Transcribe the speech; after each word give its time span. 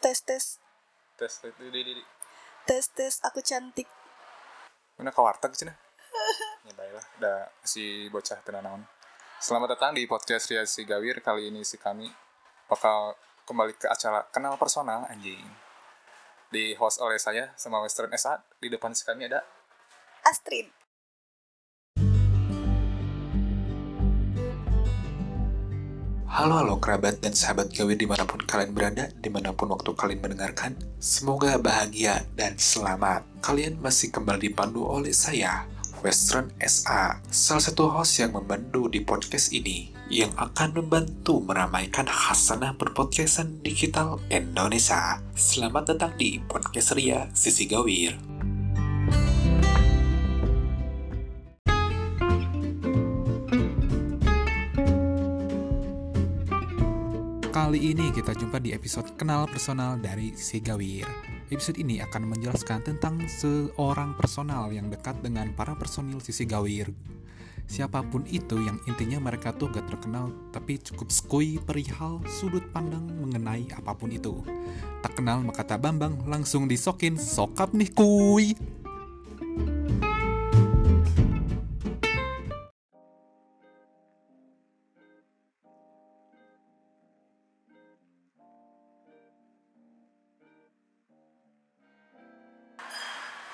tes 0.00 0.24
tes. 0.24 0.44
Tes 1.20 1.32
di 1.44 1.68
di 1.68 1.92
di 1.92 2.04
tes 2.64 2.88
tes 2.88 3.20
aku 3.20 3.44
cantik. 3.44 3.84
Mana 4.96 5.12
ke 5.12 5.20
warteg 5.20 5.52
cina 5.52 5.76
ya 6.66 6.72
baiklah. 6.72 7.04
Udah 7.20 7.38
si 7.60 8.08
bocah 8.08 8.40
tenanawan 8.40 8.80
selamat 9.44 9.76
datang 9.76 9.92
di 9.92 10.08
podcast 10.08 10.48
Ria 10.48 10.64
si 10.64 10.88
Gawir. 10.88 11.20
Kali 11.20 11.52
ini 11.52 11.60
si 11.68 11.76
kami 11.76 12.08
bakal 12.64 13.12
kembali 13.44 13.76
ke 13.76 13.92
acara 13.92 14.24
kenal 14.32 14.56
personal 14.56 15.04
anjing. 15.12 15.44
Di 16.48 16.72
host 16.80 17.04
oleh 17.04 17.20
saya 17.20 17.52
sama 17.60 17.84
Western 17.84 18.08
SA 18.16 18.40
di 18.56 18.72
depan 18.72 18.96
si 18.96 19.04
kami 19.04 19.28
ada 19.28 19.44
Astrid 20.24 20.79
Halo 26.30 26.62
halo 26.62 26.78
kerabat 26.78 27.18
dan 27.26 27.34
sahabat 27.34 27.74
gawe 27.74 27.90
di 27.90 28.06
mana 28.06 28.22
pun 28.22 28.38
kalian 28.38 28.70
berada, 28.70 29.10
di 29.18 29.26
mana 29.26 29.50
pun 29.50 29.66
waktu 29.74 29.90
kalian 29.98 30.22
mendengarkan, 30.22 30.78
semoga 31.02 31.58
bahagia 31.58 32.22
dan 32.38 32.54
selamat. 32.54 33.26
Kalian 33.42 33.82
masih 33.82 34.14
kembali 34.14 34.54
dipandu 34.54 34.86
oleh 34.86 35.10
saya, 35.10 35.66
Western 36.06 36.54
SA, 36.62 37.18
salah 37.34 37.64
satu 37.66 37.90
host 37.90 38.22
yang 38.22 38.38
membantu 38.38 38.86
di 38.86 39.02
podcast 39.02 39.50
ini, 39.50 39.90
yang 40.06 40.30
akan 40.38 40.78
membantu 40.78 41.42
meramaikan 41.42 42.06
hasanah 42.06 42.78
berpodcastan 42.78 43.58
digital 43.66 44.22
Indonesia. 44.30 45.18
Selamat 45.34 45.98
datang 45.98 46.14
di 46.14 46.38
Podcast 46.46 46.94
Ria 46.94 47.26
Sisi 47.34 47.66
Gawir. 47.66 48.39
Kali 57.70 57.94
ini 57.94 58.10
kita 58.10 58.34
jumpa 58.34 58.58
di 58.58 58.74
episode 58.74 59.14
Kenal 59.14 59.46
Personal 59.46 59.94
dari 59.94 60.34
Si 60.34 60.58
Gawir. 60.58 61.06
Episode 61.54 61.78
ini 61.78 62.02
akan 62.02 62.34
menjelaskan 62.34 62.82
tentang 62.82 63.22
seorang 63.30 64.18
personal 64.18 64.74
yang 64.74 64.90
dekat 64.90 65.22
dengan 65.22 65.54
para 65.54 65.78
personil 65.78 66.18
Sisi 66.18 66.50
Gawir. 66.50 66.90
Siapa 67.70 68.02
pun 68.02 68.26
itu 68.26 68.58
yang 68.58 68.74
intinya 68.90 69.22
mereka 69.22 69.54
tuh 69.54 69.70
gak 69.70 69.86
terkenal 69.86 70.34
tapi 70.50 70.82
cukup 70.82 71.14
skui 71.14 71.62
perihal 71.62 72.18
sudut 72.26 72.66
pandang 72.74 73.06
mengenai 73.06 73.70
apa 73.78 73.94
pun 73.94 74.10
itu. 74.10 74.42
Tak 75.06 75.22
kenal 75.22 75.38
maka 75.46 75.62
tak 75.62 75.78
bambang 75.78 76.26
langsung 76.26 76.66
disokin 76.66 77.14
sokap 77.14 77.70
nih 77.70 77.94
kuy. 77.94 78.58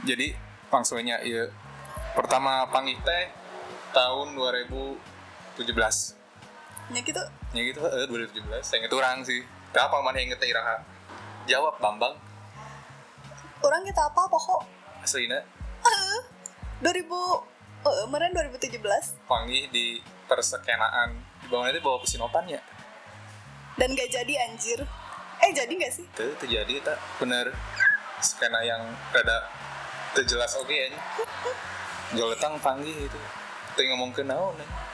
Jadi 0.06 0.38
langsungnya 0.70 1.18
ya 1.26 1.50
pertama 2.14 2.64
panggil 2.70 2.96
teh 3.02 3.24
tahun 3.90 4.38
2017 4.38 5.66
ya 6.94 7.00
gitu? 7.02 7.22
Ya 7.52 7.62
gitu 7.66 7.80
eh 7.82 8.06
2017 8.06 8.62
saya 8.62 8.76
inget 8.86 8.94
orang 8.94 9.26
sih. 9.26 9.42
Tapi 9.74 9.82
apa 9.82 9.96
mana 10.00 10.16
yang 10.22 10.32
inget 10.32 10.46
iraha 10.46 10.80
jawab 11.50 11.76
Bambang. 11.82 12.14
Orang 13.60 13.82
kita 13.82 14.06
apa 14.06 14.30
pokok? 14.30 14.62
Aslinya 15.02 15.42
2000 16.80 16.86
eh, 16.86 17.02
kemarin 18.06 18.30
2017 18.30 19.26
panggil 19.26 19.66
di 19.74 19.98
persekenaan. 20.30 21.18
Di 21.42 21.46
bawah 21.50 21.66
itu 21.68 21.82
bawa 21.82 21.98
pesinopan 22.00 22.46
ya 22.46 22.62
dan 23.76 23.92
gak 23.92 24.08
jadi 24.08 24.34
anjir. 24.48 24.80
Eh 25.44 25.50
jadi 25.52 25.72
gak 25.76 25.92
sih? 25.92 26.04
Itu 26.08 26.32
terjadi 26.40 26.80
tak. 26.80 26.98
Bener. 27.20 27.52
Skena 28.24 28.64
yang 28.64 28.80
rada 29.12 29.44
terjelas 30.16 30.56
oke 30.56 30.72
ya. 30.72 30.88
Joletang 32.16 32.56
panggil 32.64 32.96
itu. 32.96 33.20
Tuh 33.76 33.84
ngomong 33.92 34.16
ke 34.16 34.24
naon 34.24 34.56
nih 34.56 34.86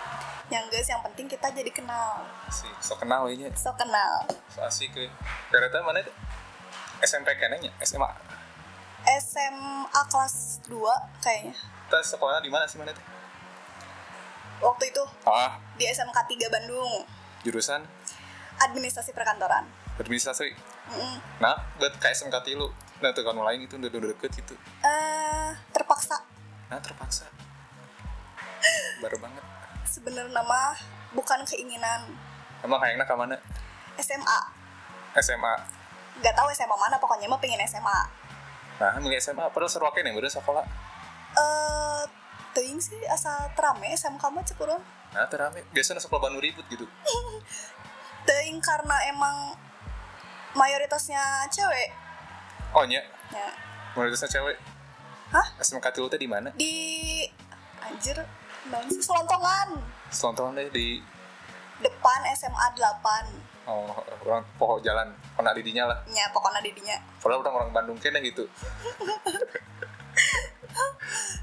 yang 0.52 0.68
guys 0.68 0.84
yang 0.84 1.00
penting 1.00 1.24
kita 1.24 1.48
jadi 1.48 1.72
kenal. 1.72 2.20
Si 2.52 2.68
so 2.84 2.92
kenal 3.00 3.24
ya 3.32 3.48
so 3.56 3.72
kenal. 3.72 4.20
So 4.52 4.60
asik 4.68 4.92
ke 4.92 5.08
kereta 5.48 5.80
mana 5.80 6.04
itu? 6.04 6.12
SMP 7.00 7.32
kenanya 7.40 7.72
SMA 7.80 8.12
SMA 9.18 10.00
kelas 10.12 10.60
2 10.68 10.76
kayaknya. 11.24 11.56
Kita 11.56 11.98
sekolah 12.04 12.44
di 12.44 12.52
mana 12.52 12.68
sih 12.68 12.76
mana 12.76 12.92
itu? 12.92 13.02
Waktu 14.62 14.94
itu. 14.94 15.02
Ah. 15.26 15.58
Di 15.74 15.90
SMK 15.90 16.14
3 16.14 16.54
Bandung. 16.54 17.02
Jurusan? 17.42 17.82
Administrasi 18.62 19.10
perkantoran. 19.10 19.66
Administrasi? 19.98 20.54
Mm-mm. 20.92 21.16
nah 21.40 21.56
buat 21.80 21.94
kayak 21.96 22.12
SMK 22.12 22.36
tilu 22.44 22.68
nah 23.02 23.10
tuh 23.10 23.26
kan 23.26 23.34
lain 23.34 23.66
itu 23.66 23.74
udah 23.74 23.90
udah 23.90 24.10
deket 24.14 24.30
gitu 24.38 24.54
eh 24.86 25.50
terpaksa. 25.74 26.22
Nah 26.70 26.78
terpaksa? 26.78 27.26
Baru 29.02 29.18
banget. 29.18 29.44
Sebenarnya 29.84 30.30
nama 30.30 30.72
bukan 31.12 31.42
keinginan. 31.44 32.06
Emang 32.62 32.78
kayaknya 32.78 33.02
ke 33.02 33.14
mana 33.18 33.36
SMA 33.98 34.38
SMA 35.20 35.54
nggak 36.22 36.34
tahu 36.36 36.48
SMA 36.54 36.76
mana 36.76 36.96
pokoknya 37.00 37.26
mah 37.28 37.40
pengen 37.40 37.60
SMA 37.66 37.98
nah 38.80 38.96
milih 38.98 39.20
SMA 39.20 39.48
padahal 39.52 39.68
seru 39.68 39.84
akeh 39.86 40.00
nih 40.00 40.14
bener 40.14 40.32
sekolah. 40.32 40.64
Eh 41.36 42.02
teuing 42.52 42.80
sih 42.80 43.00
asa 43.08 43.48
terame 43.56 43.92
SMK 43.96 44.22
mah 44.32 44.42
cek 44.44 44.60
urang 44.62 44.80
nah 45.12 45.28
terame. 45.28 45.60
Biasanya 45.76 46.00
sekolah 46.00 46.28
Bandung 46.28 46.40
ribut 46.40 46.64
gitu. 46.72 46.88
Teuing 48.28 48.62
karena 48.62 48.96
emang 49.12 49.52
mayoritasnya 50.56 51.48
cewek 51.52 51.90
oh 52.72 52.84
nya 52.88 53.00
ya. 53.32 53.48
Mayoritasnya 53.92 54.40
cewek? 54.40 54.56
Hah? 55.32 55.46
SMK 55.60 55.92
tilu 55.92 56.08
teh 56.08 56.20
di 56.20 56.28
mana? 56.28 56.52
Di 56.56 56.72
anjir 57.80 58.16
sih 58.88 59.02
selontongan. 59.04 59.76
Selontongan 60.08 60.56
deh 60.60 60.68
di 60.72 61.00
depan 61.82 62.20
SMA 62.36 62.66
8 62.78 63.50
oh 63.62 63.94
orang 64.26 64.42
pohon 64.58 64.82
jalan 64.82 65.06
pernah 65.38 65.54
didinya 65.54 65.86
lah. 65.92 65.98
Nya 66.10 66.26
pokoknya 66.34 66.60
didinya. 66.64 66.98
Padahal 67.22 67.46
orang 67.46 67.54
orang 67.62 67.70
Bandung 67.72 67.98
kene 68.00 68.18
gitu. 68.24 68.48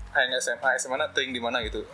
Ayo 0.09 0.35
SMA 0.41 0.75
SMA 0.81 0.97
mana 0.97 1.07
ting 1.13 1.31
di 1.31 1.39
mana 1.39 1.61
gitu? 1.63 1.85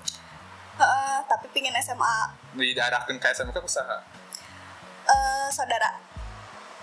Heeh, 0.75 1.15
tapi 1.29 1.47
pingin 1.55 1.75
SMA 1.79 2.15
diarahkan 2.55 3.15
ke 3.15 3.27
SMK 3.31 3.59
usaha? 3.63 4.01
Eh 5.05 5.47
saudara. 5.51 5.99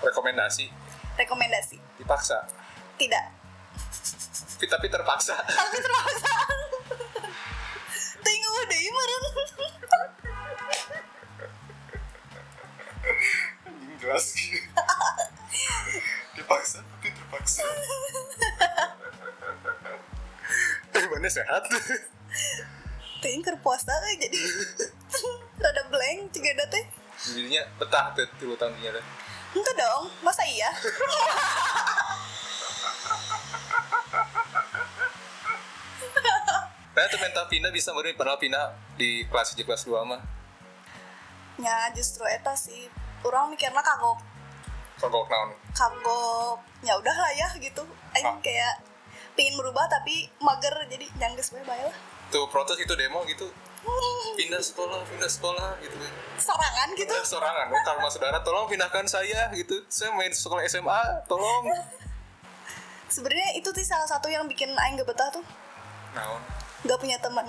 Rekomendasi? 0.03 0.71
Rekomendasi 1.19 1.92
dipaksa? 2.03 2.43
Tidak. 2.99 3.27
Tapi, 4.63 4.87
terpaksa. 4.91 5.39
Tapi 5.63 5.79
terpaksa. 5.79 6.31
Tengok 8.23 8.53
udah 8.63 8.81
meren 8.95 9.23
jelas. 14.03 14.27
Dipaksa 16.35 16.79
tapi 16.83 17.09
terpaksa. 17.15 17.63
Eh 20.93 21.05
mana 21.07 21.29
sehat? 21.31 21.63
Teuing 23.23 23.43
keur 23.47 23.59
puasa 23.63 23.95
euy, 24.07 24.19
jadi? 24.19 24.39
Rada 25.63 25.83
blank 25.87 26.35
juga 26.35 26.51
ada 26.59 26.67
teh 26.67 26.85
jadinya 27.23 27.63
betah 27.79 28.11
tuh 28.19 28.27
tilu 28.43 28.59
tahun 28.59 28.75
ini 28.83 28.91
teh 28.91 29.05
enggak 29.55 29.75
dong 29.79 30.11
masa 30.27 30.43
iya 30.43 30.67
mental 37.23 37.45
pindah 37.47 37.71
bisa 37.71 37.91
baru 37.91 38.11
padahal 38.13 38.37
pindah 38.37 38.65
di 38.95 39.23
kelas 39.25 39.55
1 39.55 39.63
kelas 39.63 39.83
2 39.85 40.03
mah. 40.03 40.21
ya 41.57 41.87
justru 41.93 42.25
eta 42.27 42.51
sih 42.53 42.91
orang 43.23 43.49
mikirnya 43.49 43.79
kagok 43.81 44.19
Kagok 44.95 45.27
naon. 45.27 45.51
kagok 45.71 46.57
ya 46.81 46.95
udah 46.95 47.17
lah 47.17 47.33
ya 47.33 47.49
gitu 47.57 47.83
aing 48.13 48.27
Ah. 48.29 48.39
kayak 48.41 48.75
pingin 49.33 49.55
berubah 49.55 49.87
tapi 49.87 50.27
mager 50.39 50.75
jadi 50.87 51.07
nyangges 51.17 51.51
gue 51.51 51.63
bae 51.63 51.81
lah 51.81 51.97
Tuh 52.29 52.49
protes 52.49 52.79
itu 52.79 52.89
demo 52.93 53.21
gitu. 53.25 53.45
Pindah 54.33 54.57
sekolah, 54.59 55.05
pindah 55.05 55.29
sekolah 55.29 55.77
gitu 55.79 55.93
kan. 55.93 56.13
sorangan 56.39 56.89
gitu 56.95 57.13
Pindah 57.13 57.29
sorangan, 57.29 57.67
oh, 57.69 57.83
karma 57.85 58.09
saudara 58.09 58.39
tolong 58.41 58.65
pindahkan 58.65 59.05
saya 59.05 59.53
gitu. 59.53 59.85
Saya 59.87 60.17
main 60.17 60.33
sekolah 60.33 60.65
SMA, 60.65 61.01
tolong. 61.27 61.69
sebenarnya 63.13 63.53
itu 63.53 63.69
sih 63.75 63.85
salah 63.85 64.07
satu 64.07 64.27
yang 64.27 64.47
bikin 64.47 64.73
aing 64.73 64.97
gak 64.97 65.05
betah 65.07 65.29
tuh 65.31 65.45
Naon. 66.13 66.41
Gak 66.83 66.99
punya 66.99 67.17
teman. 67.23 67.47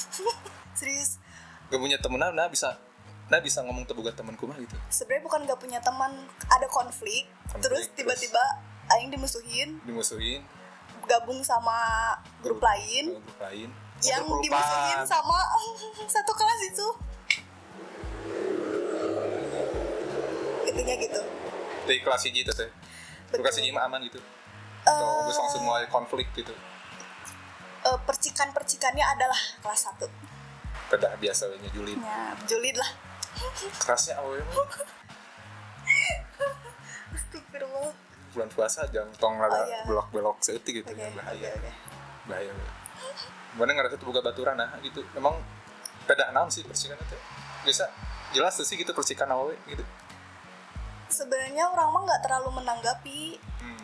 Serius. 0.78 1.22
Gak 1.70 1.80
punya 1.80 1.98
temen 2.00 2.18
nah 2.18 2.48
bisa 2.50 2.78
nah 3.28 3.44
bisa 3.44 3.60
ngomong 3.60 3.84
terbuka 3.84 4.08
temanku 4.16 4.48
mah 4.48 4.56
gitu. 4.56 4.72
sebenarnya 4.88 5.20
bukan 5.28 5.40
gak 5.44 5.60
punya 5.60 5.76
teman 5.84 6.08
ada 6.48 6.64
konflik, 6.64 7.28
Konflik, 7.44 7.60
terus 7.60 7.84
tiba-tiba 7.92 8.40
aing 8.88 9.12
dimusuhin 9.12 9.76
Dimusuhin, 9.84 10.40
gabung 11.04 11.44
sama 11.44 12.16
grup 12.40 12.56
lain 12.64 13.20
grup 13.20 13.36
lain. 13.36 13.68
yang 14.00 14.24
Grup 14.24 14.40
dimusuhin 14.40 15.04
sama 15.04 15.44
satu 16.16 16.32
kelas 16.32 16.60
itu. 16.72 16.88
Intinya 20.72 20.94
gitu. 20.96 21.20
Dari 21.84 22.00
kelas 22.00 22.22
hiji 22.24 22.48
teh. 22.48 22.70
lu 23.36 23.44
kasih 23.44 23.68
mah 23.76 23.92
aman 23.92 24.08
gitu. 24.08 24.24
Atau 24.88 25.28
gue 25.28 25.36
langsung 25.36 25.68
mulai 25.68 25.84
konflik 25.92 26.32
gitu 26.32 26.56
Eh, 27.88 27.98
percikan-percikannya 28.04 29.00
adalah 29.00 29.40
kelas 29.64 29.88
1 29.96 30.04
pedah 30.88 31.12
biasa 31.20 31.52
we 31.52 31.56
nya 31.60 31.68
julid. 31.72 32.00
Ya 32.00 32.32
julid 32.48 32.76
lah. 32.80 32.90
Kerasnya 33.76 34.16
mah 34.20 34.40
Astagfirullah. 37.12 37.92
Bulan 38.32 38.48
puasa 38.52 38.88
jangan 38.88 39.12
tong 39.20 39.36
rada 39.36 39.52
Oh, 39.52 39.64
iya. 39.68 39.84
belok-belok 39.84 40.40
seetik 40.40 40.80
gitu 40.84 40.92
oke 40.92 41.00
ya 41.00 41.12
bahaya. 41.12 41.52
oke 41.52 41.70
bahaya 42.28 42.50
we. 42.52 42.64
mana 43.56 43.72
ngerasa 43.76 43.96
tuh 44.00 44.08
buka 44.08 44.20
baturan 44.24 44.56
nah 44.56 44.68
gitu. 44.80 45.04
Emang 45.12 45.36
pedah 46.08 46.32
naon 46.32 46.48
sih 46.48 46.64
percikan 46.64 46.96
itu? 47.00 47.16
Bisa 47.68 47.84
jelas 48.32 48.56
sih 48.56 48.76
gitu 48.76 48.92
percikan 48.96 49.28
awewe 49.28 49.56
gitu. 49.68 49.84
Sebenarnya 51.08 51.68
orang 51.68 51.88
mah 51.92 52.00
nggak 52.04 52.20
terlalu 52.24 52.64
menanggapi. 52.64 53.20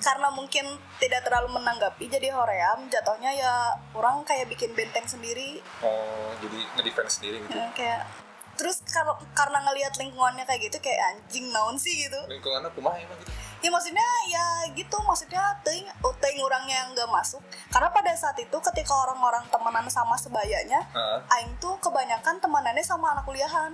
Karena 0.05 0.29
mungkin 0.29 0.69
tidak 1.01 1.25
terlalu 1.25 1.57
menanggapi 1.57 2.05
jadi 2.13 2.29
hoream 2.37 2.93
jatuhnya 2.93 3.33
ya 3.33 3.73
orang 3.97 4.21
kayak 4.29 4.53
bikin 4.53 4.77
benteng 4.77 5.09
sendiri. 5.09 5.65
Oh 5.81 6.29
jadi 6.45 6.61
ngedefense 6.77 7.25
sendiri 7.25 7.41
gitu. 7.49 7.57
Ya, 7.57 7.73
kayak 7.73 8.05
terus 8.55 8.85
kalau 8.85 9.17
karena 9.33 9.65
ngelihat 9.65 9.97
lingkungannya 9.97 10.45
kayak 10.45 10.69
gitu 10.69 10.77
kayak 10.85 11.17
anjing 11.17 11.49
naon 11.49 11.81
sih 11.81 12.05
gitu. 12.05 12.21
Lingkungannya 12.29 12.69
kumaha 12.77 13.01
emang 13.01 13.17
gitu? 13.25 13.33
Ya 13.65 13.73
maksudnya 13.73 14.05
ya 14.29 14.47
gitu 14.77 14.97
maksudnya 15.09 15.41
ting 15.65 15.89
ting 16.21 16.37
orangnya 16.45 16.85
yang 16.85 16.93
nggak 16.93 17.09
masuk. 17.09 17.41
Karena 17.73 17.89
pada 17.89 18.13
saat 18.13 18.37
itu 18.37 18.57
ketika 18.61 18.93
orang-orang 18.93 19.49
temenan 19.49 19.89
sama 19.89 20.21
sebayanya 20.21 20.85
Heeh. 20.93 21.19
aing 21.41 21.57
tuh 21.57 21.81
kebanyakan 21.81 22.45
temenannya 22.45 22.85
sama 22.85 23.17
anak 23.17 23.25
kuliahan 23.25 23.73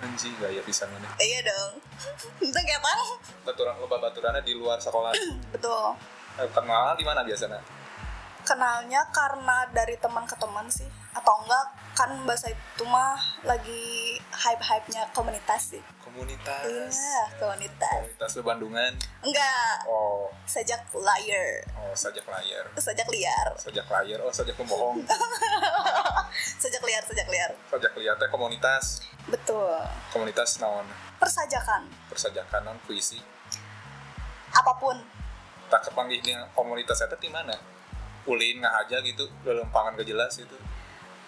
anjing 0.00 0.34
gaya 0.40 0.60
pisan 0.64 0.88
mana. 0.92 1.08
Iya 1.20 1.44
dong. 1.44 1.72
Itu 2.48 2.56
kayak 2.56 2.80
apa? 2.80 2.92
Baturan 3.44 3.76
loba 3.80 3.96
baturannya 4.00 4.42
di 4.44 4.56
luar 4.56 4.80
sekolah. 4.80 5.12
Betul. 5.54 5.96
Eh, 6.40 6.48
kenal 6.50 6.96
di 6.96 7.04
mana 7.04 7.20
biasanya? 7.20 7.60
Kenalnya 8.40 9.04
karena 9.12 9.68
dari 9.70 9.94
teman 10.00 10.24
ke 10.24 10.36
teman 10.40 10.66
sih. 10.72 10.88
Atau 11.12 11.34
enggak 11.44 11.64
kan 11.94 12.10
bahasa 12.24 12.48
itu 12.48 12.84
mah 12.88 13.18
lagi 13.44 14.16
hype 14.32 14.62
hype 14.64 14.88
komunitas 15.12 15.76
sih 15.76 15.82
komunitas. 16.10 16.94
Iya 16.98 17.22
komunitas. 17.38 18.02
Komunitas 18.02 18.32
Bandungan 18.42 18.92
enggak. 19.22 19.76
Oh. 19.86 20.26
Sajak 20.42 20.82
liar. 20.90 21.62
Oh 21.78 21.94
sajak 21.94 22.26
layar 22.26 22.66
sajak 22.74 23.06
liar. 23.14 23.46
Sajak 23.54 23.86
layar 23.86 24.18
oh 24.26 24.32
sajak 24.34 24.58
pembohong. 24.58 24.98
Sajak 26.62 26.82
liar 26.86 27.02
sajak 27.02 27.26
liar. 27.26 27.50
Sajak 27.70 27.92
liar 27.98 28.14
teh 28.18 28.30
komunitas. 28.30 29.02
Betul. 29.26 29.82
Komunitas 30.14 30.62
naon? 30.62 30.86
Persajakan. 31.18 31.90
Persajakan 32.06 32.62
non 32.64 32.78
puisi? 32.86 33.18
Apa 34.54 34.78
pun. 34.78 34.98
Tak 35.70 35.90
kepanggihnya 35.90 36.50
komunitas 36.54 37.02
itu 37.02 37.16
di 37.18 37.30
mana? 37.30 37.54
Ulin 38.26 38.62
nggak 38.62 38.74
aja 38.86 38.96
gitu 39.02 39.26
dalam 39.42 39.66
pangan 39.74 39.98
gak 39.98 40.06
jelas 40.06 40.38
itu. 40.38 40.58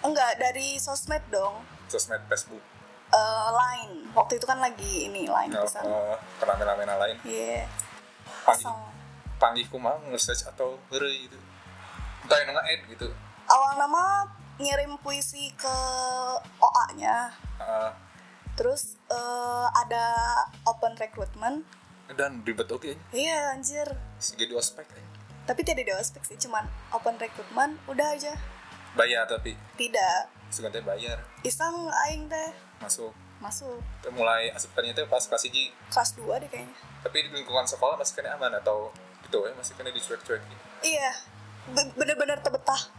Enggak 0.03 0.39
dari 0.39 0.79
sosmed 0.79 1.23
dong. 1.31 1.63
Sosmed 1.91 2.23
Facebook 2.31 2.72
Eh, 3.13 3.49
line. 3.53 4.09
Waktu 4.17 4.41
itu 4.41 4.47
kan 4.49 4.57
lagi 4.57 5.09
ini 5.13 5.29
line 5.29 5.53
oh, 5.53 5.65
pisan 5.69 5.85
oh, 5.85 6.17
fenomena 6.41 6.97
lain 6.97 7.17
iya. 7.29 7.69
Panggih 8.45 8.65
Asal- 8.69 8.93
panggih 9.37 9.67
kumang 9.69 10.01
nge-search 10.09 10.49
atau 10.49 10.81
heureuy 10.89 11.29
gitu. 11.29 11.37
Entah 12.25 12.39
yang 12.41 12.57
nge-add 12.57 12.81
gitu. 12.89 13.09
Awal 13.53 13.73
nama 13.77 14.25
ngirim 14.57 14.97
puisi 15.01 15.53
ke 15.59 15.77
OA 16.61 16.85
nya 16.97 17.29
Ah, 17.61 17.93
terus 18.57 18.97
eh, 19.13 19.67
ada 19.77 20.05
open 20.65 20.97
recruitment. 20.97 21.69
Dan 22.17 22.41
ribet 22.45 22.69
oke. 22.73 22.97
Iya 23.13 23.53
anjir. 23.53 23.93
Segi 24.17 24.49
dua 24.49 24.65
spek 24.65 24.89
eh. 24.97 25.05
tapi 25.43 25.67
tidak 25.67 25.91
di 25.91 25.91
ospek 25.91 26.23
sih 26.23 26.39
cuman 26.39 26.63
open 26.95 27.19
recruitment 27.19 27.75
udah 27.91 28.15
aja 28.15 28.31
bayar 28.95 29.25
tapi? 29.25 29.57
Tidak. 29.77 30.19
Seganti 30.49 30.85
bayar? 30.85 31.17
Iseng 31.43 31.89
aing 32.07 32.29
teh. 32.29 32.51
Masuk. 32.79 33.13
Masuk. 33.41 33.81
Teh 34.05 34.13
mulai 34.13 34.53
asupannya 34.53 34.93
tuh 34.93 35.09
pas 35.09 35.23
kelas 35.23 35.49
hiji 35.49 35.73
kelas 35.89 36.15
2 36.15 36.43
deh 36.45 36.49
kayaknya. 36.49 36.77
Tapi 37.03 37.17
di 37.25 37.29
lingkungan 37.33 37.65
sekolah 37.65 37.97
masih 37.97 38.15
kena 38.15 38.37
aman 38.37 38.53
atau 38.55 38.93
gitu 39.25 39.43
ya? 39.43 39.53
Masih 39.57 39.75
kena 39.75 39.91
dicuek-cuek 39.91 40.41
gitu. 40.41 40.63
iya. 40.85 41.11
Be- 41.73 41.95
bener-bener 41.95 42.39
terbetah. 42.39 42.91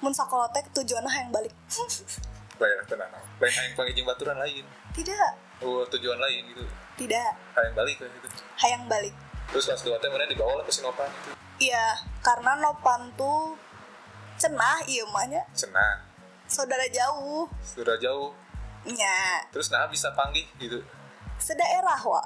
Mun 0.00 0.12
sakola 0.12 0.48
teh 0.50 0.62
tujuannya 0.72 1.10
yang 1.10 1.30
balik. 1.30 1.52
Bayar 2.60 2.80
tenang. 2.88 3.12
Lain 3.36 3.52
yang 3.52 3.76
pangijing 3.76 4.06
baturan 4.08 4.38
lain. 4.40 4.64
Tidak. 4.96 5.30
Oh 5.60 5.84
tujuan 5.86 6.16
lain 6.16 6.42
gitu. 6.48 6.64
Tidak. 6.96 7.32
Hayang 7.52 7.74
balik 7.76 8.00
kayak 8.00 8.12
gitu. 8.16 8.28
Hayang 8.56 8.88
balik. 8.88 9.12
Terus 9.52 9.68
kelas 9.68 9.84
dua 9.84 10.00
teh 10.00 10.08
mana 10.08 10.24
dibawa 10.24 10.56
lah 10.56 10.64
ke 10.64 10.72
Sinopan 10.72 11.06
gitu. 11.12 11.36
Iya. 11.60 12.00
Karena 12.24 12.56
nopan 12.56 13.12
tuh 13.14 13.60
cenah 14.36 14.84
iya 14.84 15.04
mahnya 15.08 15.42
cenah. 15.56 16.04
Saudara 16.46 16.86
jauh. 16.86 17.50
Sudah 17.58 17.98
jauh. 17.98 18.30
Nya. 18.86 19.42
Terus 19.50 19.72
nah 19.74 19.90
bisa 19.90 20.14
panggih 20.14 20.46
gitu. 20.62 20.78
Sedaerah 21.42 21.98
wa 22.06 22.22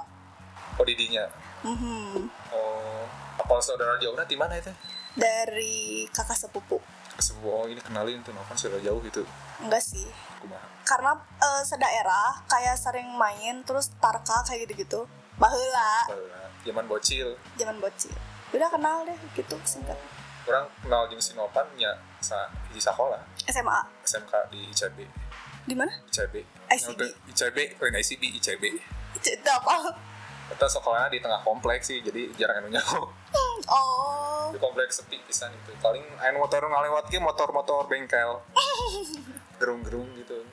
oh 0.77 0.85
didinya. 0.85 1.25
Mhm. 1.65 2.29
oh 2.53 3.03
apa 3.39 3.53
saudara 3.63 3.97
jauh? 3.97 4.13
Nanti 4.13 4.37
mana 4.37 4.59
itu? 4.59 4.69
Dari 5.17 6.05
kakak 6.13 6.37
sepupu. 6.37 6.77
Sebuah 7.17 7.65
oh 7.65 7.67
ini 7.67 7.81
kenalin 7.81 8.21
tuh 8.21 8.31
Novan 8.35 8.55
sudah 8.55 8.77
jauh 8.83 9.01
gitu. 9.01 9.25
Enggak 9.63 9.81
sih. 9.81 10.05
Kumaha? 10.43 10.67
Karena 10.85 11.11
eh, 11.41 11.63
sedaerah 11.65 12.45
kayak 12.45 12.77
sering 12.77 13.09
main 13.17 13.65
terus 13.65 13.89
tarka 13.97 14.45
kayak 14.45 14.69
gitu-gitu. 14.69 15.09
Baheula. 15.41 16.05
Baheula. 16.11 16.41
zaman 16.61 16.85
bocil. 16.85 17.33
Zaman 17.57 17.81
bocil. 17.81 18.13
Udah 18.53 18.69
kenal 18.69 19.01
deh 19.07 19.17
gitu 19.33 19.57
singkat 19.65 19.97
orang 20.47 20.65
kenal 20.81 21.05
jeung 21.09 21.21
Sinopan 21.21 21.67
nya 21.77 21.91
sa 22.21 22.49
hiji 22.69 22.81
sekolah. 22.81 23.21
SMA 23.49 23.79
SMK 24.05 24.33
di 24.53 24.65
ICB 24.71 24.97
di 25.65 25.75
mana? 25.77 25.93
ICB 26.09 26.35
ICB. 26.73 26.99
Yang 27.01 27.13
ICB 27.37 27.57
lain 27.77 27.95
ICB 28.01 28.23
ICB 28.41 28.63
itu 29.21 29.49
apa? 29.51 29.93
Kita 30.51 30.67
sekolahnya 30.67 31.09
di 31.13 31.19
tengah 31.23 31.39
kompleks 31.45 31.87
sih 31.87 32.03
jadi 32.03 32.27
jarang 32.35 32.65
anu 32.65 32.69
nyaho 32.75 33.07
oh. 33.71 34.51
Di 34.51 34.59
kompleks 34.59 34.99
sepi 34.99 35.21
pisan 35.23 35.53
itu. 35.53 35.71
Paling 35.79 36.03
aya 36.19 36.35
motor 36.35 36.65
ngalewat 36.67 37.07
ge 37.07 37.21
motor-motor 37.23 37.87
bengkel. 37.87 38.43
Gerung-gerung 39.61 40.11
gitu. 40.19 40.43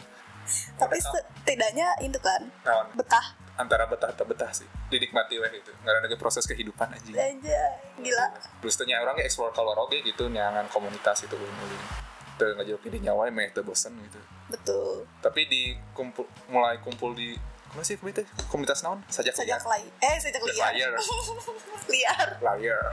Tapi 0.78 0.96
setidaknya 1.02 1.98
itu 2.04 2.16
kan 2.22 2.46
betah 2.94 3.36
antara 3.58 3.84
betah 3.90 4.14
atau 4.14 4.24
betah 4.24 4.54
sih. 4.54 4.66
Didikmati 4.88 5.36
weh 5.36 5.50
gitu. 5.58 5.74
Nggak 5.82 5.92
ada 5.92 6.00
lagi 6.06 6.16
proses 6.16 6.46
kehidupan 6.46 6.94
aja 6.94 7.10
aja 7.10 7.62
gila. 7.98 8.26
Terus 8.62 8.74
tanya 8.78 9.02
orang 9.02 9.18
ge 9.18 9.26
explore 9.26 9.52
keluar 9.52 9.76
oge 9.82 10.00
gitu 10.06 10.30
nyangan 10.30 10.64
komunitas 10.70 11.26
itu 11.26 11.34
ulin-ulin 11.34 11.82
tuh 12.38 12.54
ngajak 12.54 12.78
pilih 12.78 13.00
nyawa 13.02 13.26
meh 13.34 13.50
teu 13.50 13.66
bosen 13.66 13.92
gitu. 13.98 14.20
Betul. 14.48 15.04
Tapi 15.18 15.50
di 15.50 15.74
kumpul 15.90 16.24
mulai 16.48 16.78
kumpul 16.78 17.12
di 17.12 17.34
mana 17.74 17.84
sih 17.84 17.98
komunitas 17.98 18.24
komunitas 18.48 18.78
naon? 18.86 19.02
Sajak 19.10 19.34
sajak 19.34 19.60
liar. 19.66 19.90
Eh 20.00 20.16
sajak 20.22 20.40
liar. 20.46 20.72
Liar. 20.72 20.92
Liar. 21.92 22.28
Liar. 22.40 22.86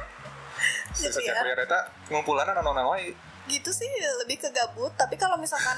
Sajak 0.91 1.21
liar. 1.21 1.43
liar 1.45 1.59
eta 1.63 1.79
ngumpulan 2.09 2.49
anu 2.49 2.73
wae. 2.73 3.13
Gitu 3.45 3.69
sih 3.69 3.87
lebih 4.25 4.41
ke 4.41 4.49
gabut. 4.49 4.91
Tapi 4.97 5.15
kalau 5.15 5.37
misalkan 5.37 5.77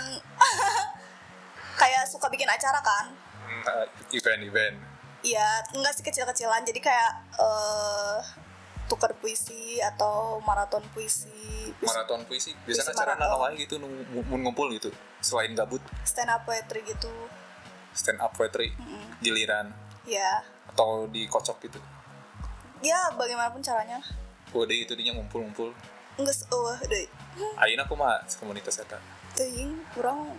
kayak 1.82 2.08
suka 2.10 2.32
bikin 2.32 2.50
acara 2.50 2.80
kan 2.82 3.27
event 4.14 4.44
event 4.44 4.78
Iya, 5.26 5.66
enggak 5.74 5.98
sih 5.98 6.04
kecil-kecilan. 6.06 6.62
Jadi 6.62 6.80
kayak 6.80 7.12
eh 7.42 8.22
tukar 8.88 9.12
puisi 9.20 9.82
atau 9.84 10.40
maraton 10.48 10.80
puisi, 10.96 11.76
maraton 11.84 12.24
puisi? 12.24 12.56
biasanya 12.64 12.96
Puisi 12.96 13.02
acara 13.04 13.14
maraton. 13.20 13.36
naon 13.36 13.52
wae 13.52 13.56
gitu 13.60 13.76
nu 13.84 13.88
mun 14.32 14.48
ngumpul 14.48 14.72
gitu 14.72 14.88
selain 15.20 15.52
gabut. 15.52 15.84
Stand 16.08 16.32
up 16.32 16.48
poetry 16.48 16.86
gitu. 16.88 17.12
stand 17.92 18.22
up 18.24 18.32
poetry 18.38 18.72
giliran. 19.20 19.74
Ya, 20.08 20.40
atau 20.72 21.10
dikocok 21.12 21.68
gitu. 21.68 21.80
Ya 22.80 23.12
bagaimanapun 23.18 23.60
caranya. 23.60 24.00
udah 24.56 24.72
itu 24.72 24.96
dinya 24.96 25.20
ngumpul-ngumpul. 25.20 25.76
Enggak, 26.16 26.48
oh, 26.56 26.72
deh. 26.88 27.06
Aina 27.60 27.84
aku 27.84 28.00
mah 28.00 28.24
komunitas 28.40 28.80
eta 28.80 28.98
Teuing, 29.36 29.84
kurang 29.92 30.32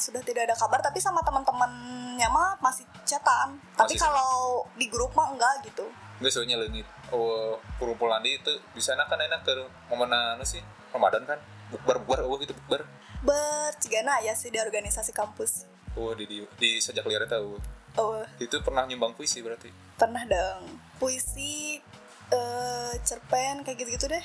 sudah 0.00 0.24
tidak 0.24 0.48
ada 0.48 0.56
kabar 0.56 0.80
tapi 0.80 0.96
sama 0.98 1.20
teman-temannya 1.20 2.24
mah 2.26 2.56
masih 2.58 2.88
chatan. 3.04 3.60
Tapi 3.76 3.94
Masih- 3.94 4.00
kalau 4.00 4.64
di 4.74 4.88
grup 4.88 5.12
mah 5.12 5.28
enggak 5.30 5.60
gitu. 5.62 5.84
Enggak 6.18 6.32
soalnya 6.32 6.56
leungit 6.58 6.84
oh 7.12 7.56
perumpulan 7.76 8.20
di 8.20 8.36
itu 8.36 8.52
di 8.72 8.80
sana 8.80 9.04
kan 9.04 9.18
enak 9.18 9.40
ke 9.42 9.52
momen 9.88 10.08
anu 10.08 10.44
sih 10.44 10.60
Ramadan 10.92 11.24
kan 11.24 11.38
bukber 11.68 11.96
bukber 12.02 12.20
oh 12.24 12.36
gitu 12.38 12.52
bukber 12.64 12.84
Bercigana 13.20 14.16
ya 14.20 14.32
sih 14.32 14.48
di 14.48 14.56
organisasi 14.56 15.12
kampus. 15.12 15.68
oh 15.92 16.14
di 16.14 16.22
di, 16.24 16.38
di 16.56 16.78
sajak 16.78 17.02
liar 17.04 17.26
eueuh. 17.26 17.58
Oh, 17.98 18.22
itu 18.38 18.54
pernah 18.62 18.86
nyumbang 18.86 19.10
puisi 19.12 19.42
berarti 19.42 19.68
pernah 19.98 20.22
dong. 20.24 20.78
Puisi 20.96 21.82
eh 22.30 22.92
cerpen 23.02 23.66
kayak 23.66 23.76
gitu-gitu 23.76 24.06
deh. 24.06 24.24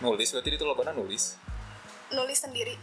nulis 0.00 0.30
berarti 0.30 0.54
itu 0.54 0.64
lobana 0.64 0.94
nulis 0.94 1.34
Nulis 2.10 2.38
sendiri. 2.38 2.74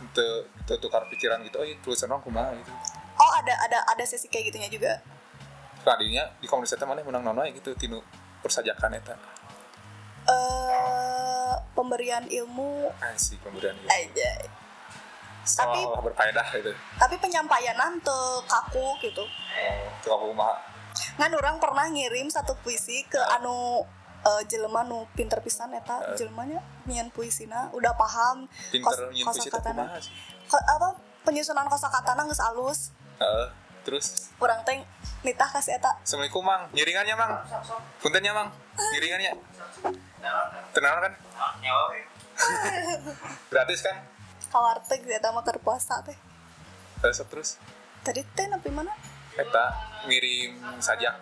Itu 0.00 0.26
itu 0.46 0.74
tukar 0.80 1.04
pikiran 1.12 1.44
gitu 1.44 1.60
oh 1.60 1.66
iya, 1.66 1.76
tulisan 1.84 2.08
orang 2.10 2.24
kumaha 2.24 2.50
gitu. 2.56 2.72
Oh 3.20 3.32
ada 3.36 3.52
ada 3.68 3.78
ada 3.84 4.04
sesi 4.04 4.26
kayak 4.32 4.52
gitunya 4.52 4.70
juga. 4.72 4.94
tadinya 5.80 6.28
di 6.36 6.44
komunitas 6.44 6.76
eta 6.76 6.84
mana 6.84 7.00
menang 7.00 7.24
nono 7.24 7.40
gitu 7.48 7.72
tinu 7.72 8.04
persajakan 8.44 9.00
eta. 9.00 9.16
Eh 10.28 11.52
pemberian 11.72 12.28
ilmu. 12.28 12.92
Asik 13.00 13.40
pemberian 13.40 13.72
ilmu. 13.80 13.88
Aja 13.88 14.60
tapi- 15.56 15.82
seolah 15.82 16.02
berfaedah 16.04 16.46
gitu. 16.52 16.72
tapi 17.00 17.14
penyampaian 17.18 17.76
tuh 18.04 18.44
kaku 18.44 18.86
gitu. 19.00 19.24
Oh 19.24 19.84
tuh 20.04 20.12
aku 20.12 20.36
mah. 20.36 20.56
Kan 21.16 21.32
orang 21.32 21.56
pernah 21.62 21.86
ngirim 21.88 22.28
satu 22.28 22.52
puisi 22.60 23.06
ke 23.06 23.20
anu 23.38 23.86
eh, 24.20 24.42
jelema 24.46 24.82
nu 24.82 25.08
pinter 25.10 25.38
pisan 25.38 25.72
eta 25.72 25.96
Eh. 26.02 26.16
jelemanya 26.16 26.58
nyian 26.84 27.08
puisina 27.08 27.68
udah 27.70 27.92
paham 27.94 28.44
pinter 28.68 29.08
kos- 29.10 29.38
kosakatana. 29.38 29.96
Ko- 30.44 30.66
apa 30.66 30.88
penyusunan 31.22 31.66
kosakatana 31.66 32.24
geus 32.24 32.42
alus. 32.42 32.80
Heeh. 33.16 33.48
terus? 33.80 34.28
Orang 34.36 34.60
teh 34.60 34.76
nitah 35.22 35.48
kasih 35.48 35.72
eta. 35.72 35.88
Assalamualaikum 35.98 36.44
mang. 36.44 36.68
Ngiringannya 36.70 37.16
mang. 37.16 37.32
Puntennya 37.96 38.28
mang. 38.30 38.52
Ngiringannya 38.76 39.32
tenang 40.70 41.00
kan? 41.00 41.12
Gratis 43.50 43.80
kan? 43.80 43.96
Kawarteg 44.48 45.00
eta 45.06 45.30
mah 45.30 45.40
keur 45.40 45.56
puasa 45.58 46.02
teh. 46.02 46.16
Terus 47.00 47.24
terus? 47.24 47.50
Tadi 48.02 48.20
teh 48.26 48.46
napi 48.46 48.68
mana? 48.68 48.92
Eta 49.32 49.64
ngirim 50.04 50.60
sajak 50.76 51.16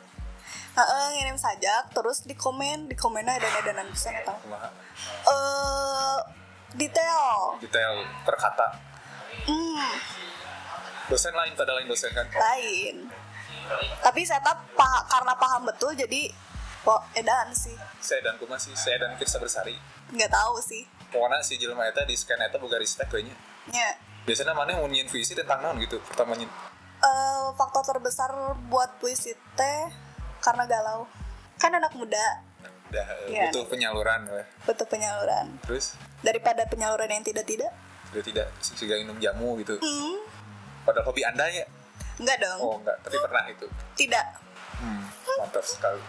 Heeh, 0.79 1.07
ngirim 1.19 1.35
sajak 1.35 1.91
terus 1.91 2.23
di 2.23 2.39
komen 2.39 2.87
di 2.87 2.95
komennya 2.95 3.35
ada 3.35 3.49
edanan 3.59 3.91
pisan 3.91 4.15
eta 4.15 4.31
kumaha 4.39 4.71
eh 5.27 6.19
detail. 6.79 7.59
Detail 7.59 8.07
per 8.23 8.39
kata 8.39 8.67
hmm. 9.51 9.91
Dosen 11.11 11.35
lain 11.35 11.57
tak 11.59 11.67
ada 11.67 11.83
lain 11.83 11.89
dosen 11.91 12.15
kan? 12.15 12.27
Lain. 12.31 13.11
Tapi 14.05 14.21
saya 14.23 14.39
tak 14.45 14.61
pah- 14.77 15.05
karena 15.09 15.35
paham 15.35 15.67
betul 15.67 15.97
jadi 15.99 16.31
kok 16.87 17.03
edan 17.19 17.51
sih? 17.51 17.75
Saya 17.99 18.23
dan 18.23 18.39
kuma 18.39 18.55
sih 18.61 18.77
saya 18.79 19.03
dan 19.03 19.17
Firsa 19.19 19.41
Bersari. 19.43 19.75
Nggak 20.15 20.31
tahu 20.31 20.63
sih. 20.63 20.87
Pokoknya 21.09 21.41
si 21.43 21.59
jelema 21.59 21.89
eta 21.89 22.05
di 22.05 22.15
scan 22.15 22.39
eta 22.39 22.61
boga 22.61 22.79
respect 22.79 23.11
kayaknya. 23.11 23.35
Ya 23.73 23.99
biasanya 24.29 24.53
mana 24.53 24.77
yang 24.77 24.85
mau 24.85 24.93
nyiin 24.93 25.09
visi 25.09 25.33
tentang 25.33 25.65
naon 25.65 25.81
gitu 25.81 25.97
pertama 26.05 26.37
nyiin 26.37 26.53
eh, 27.01 27.47
faktor 27.57 27.81
terbesar 27.81 28.29
buat 28.69 29.01
puisi 29.01 29.33
teh 29.57 29.89
karena 30.39 30.65
galau. 30.65 31.05
Kan 31.57 31.73
anak 31.73 31.93
muda. 31.93 32.43
Udah 32.89 33.05
Iya. 33.29 33.53
butuh 33.53 33.69
penyaluran 33.69 34.25
weh. 34.31 34.47
butuh 34.65 34.87
penyaluran. 34.89 35.61
Terus? 35.61 35.99
Daripada 36.21 36.65
penyaluran 36.65 37.11
yang 37.11 37.23
tidak 37.23 37.45
tidak 37.45 37.69
sudah 38.09 38.25
tidak 38.25 38.47
sehingga 38.59 38.97
minum 38.99 39.21
jamu 39.21 39.61
gitu. 39.61 39.77
Hmm, 39.77 40.17
padahal 40.83 41.13
hobi 41.13 41.21
anda 41.21 41.45
ya? 41.45 41.69
Enggak 42.17 42.41
dong. 42.41 42.59
Oh 42.59 42.75
enggak 42.81 42.97
tapi 43.05 43.17
pernah 43.21 43.45
itu. 43.45 43.67
Tidak. 43.95 44.27
Hmm, 44.81 45.05
mantap 45.37 45.61
sekali. 45.61 46.01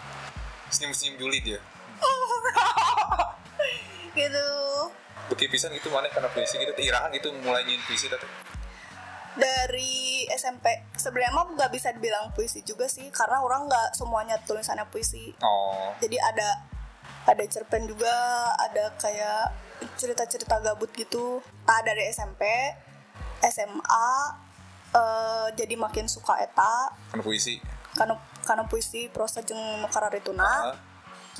Senyum 0.72 0.96
senyum 0.96 1.16
julid 1.20 1.44
ya? 1.44 1.60
Gitu. 4.10 4.46
Beki 5.30 5.46
pisan 5.46 5.70
gitu 5.70 5.86
mana 5.92 6.10
karena 6.10 6.26
puisi 6.32 6.58
gitu 6.58 6.74
irahan 6.74 7.14
gitu 7.14 7.30
mulai 7.46 7.62
nyiin 7.62 7.78
puisi 7.86 8.10
tadi 8.10 8.26
dari 9.38 10.26
SMP 10.34 10.90
sebenarnya 10.98 11.30
mah 11.30 11.46
nggak 11.54 11.70
bisa 11.70 11.94
dibilang 11.94 12.34
puisi 12.34 12.66
juga 12.66 12.90
sih 12.90 13.06
karena 13.14 13.38
orang 13.38 13.70
nggak 13.70 13.94
semuanya 13.94 14.40
tulisannya 14.42 14.86
puisi. 14.90 15.30
Oh. 15.42 15.94
Jadi 16.02 16.18
ada 16.18 16.66
ada 17.28 17.44
cerpen 17.46 17.86
juga 17.86 18.10
ada 18.58 18.90
kayak 18.98 19.54
cerita-cerita 19.94 20.58
gabut 20.58 20.90
gitu. 20.96 21.38
Nah 21.68 21.78
dari 21.86 22.10
SMP 22.10 22.42
SMA 23.44 24.10
eh, 24.96 25.46
jadi 25.54 25.74
makin 25.78 26.10
suka 26.10 26.34
eta. 26.42 26.90
Karena 27.14 27.22
puisi. 27.22 27.62
Karena 27.94 28.18
karena 28.42 28.64
puisi 28.66 29.06
prosa 29.12 29.46
jeung 29.46 29.58
nu 29.82 29.86
kararituna 29.86 30.42
Ah, 30.42 30.74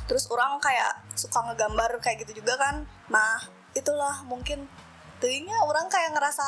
terus 0.07 0.31
orang 0.31 0.63
kayak 0.63 1.03
suka 1.19 1.43
ngegambar 1.51 1.99
kayak 1.99 2.23
gitu 2.23 2.45
juga 2.45 2.55
kan. 2.55 2.87
Nah 3.11 3.43
itulah 3.75 4.23
mungkin 4.27 4.71
teuingnya 5.21 5.59
orang 5.63 5.87
kayak 5.87 6.17
ngerasa 6.17 6.47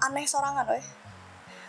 aneh 0.00 0.24
sorangan 0.24 0.64
weh. 0.70 0.84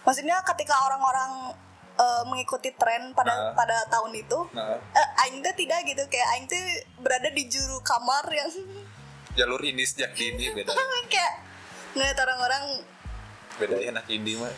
Maksudnya 0.05 0.37
ketika 0.45 0.77
orang-orang 0.85 1.57
eh, 1.97 2.23
mengikuti 2.29 2.69
tren 2.77 3.11
pada 3.11 3.33
Nah. 3.33 3.51
pada 3.57 3.77
tahun 3.89 4.13
itu 4.13 4.39
nah. 4.53 4.77
eh, 4.93 5.21
aing 5.25 5.41
teh 5.41 5.53
tidak 5.57 5.81
gitu. 5.83 6.05
Kayak 6.07 6.27
aing 6.37 6.45
teh 6.45 6.63
berada 7.01 7.29
di 7.33 7.49
juru 7.49 7.81
kamar 7.81 8.23
yang 8.29 8.49
jalur 9.37 9.59
ini 9.65 9.83
sejak 9.83 10.13
dini 10.13 10.53
beda. 10.53 10.71
Kayak 11.11 11.33
ngeliat 11.97 12.17
orang-orang 12.21 12.63
beda 13.55 13.75
ya 13.79 13.89
anak 13.89 14.05
indie 14.07 14.35
mah. 14.35 14.51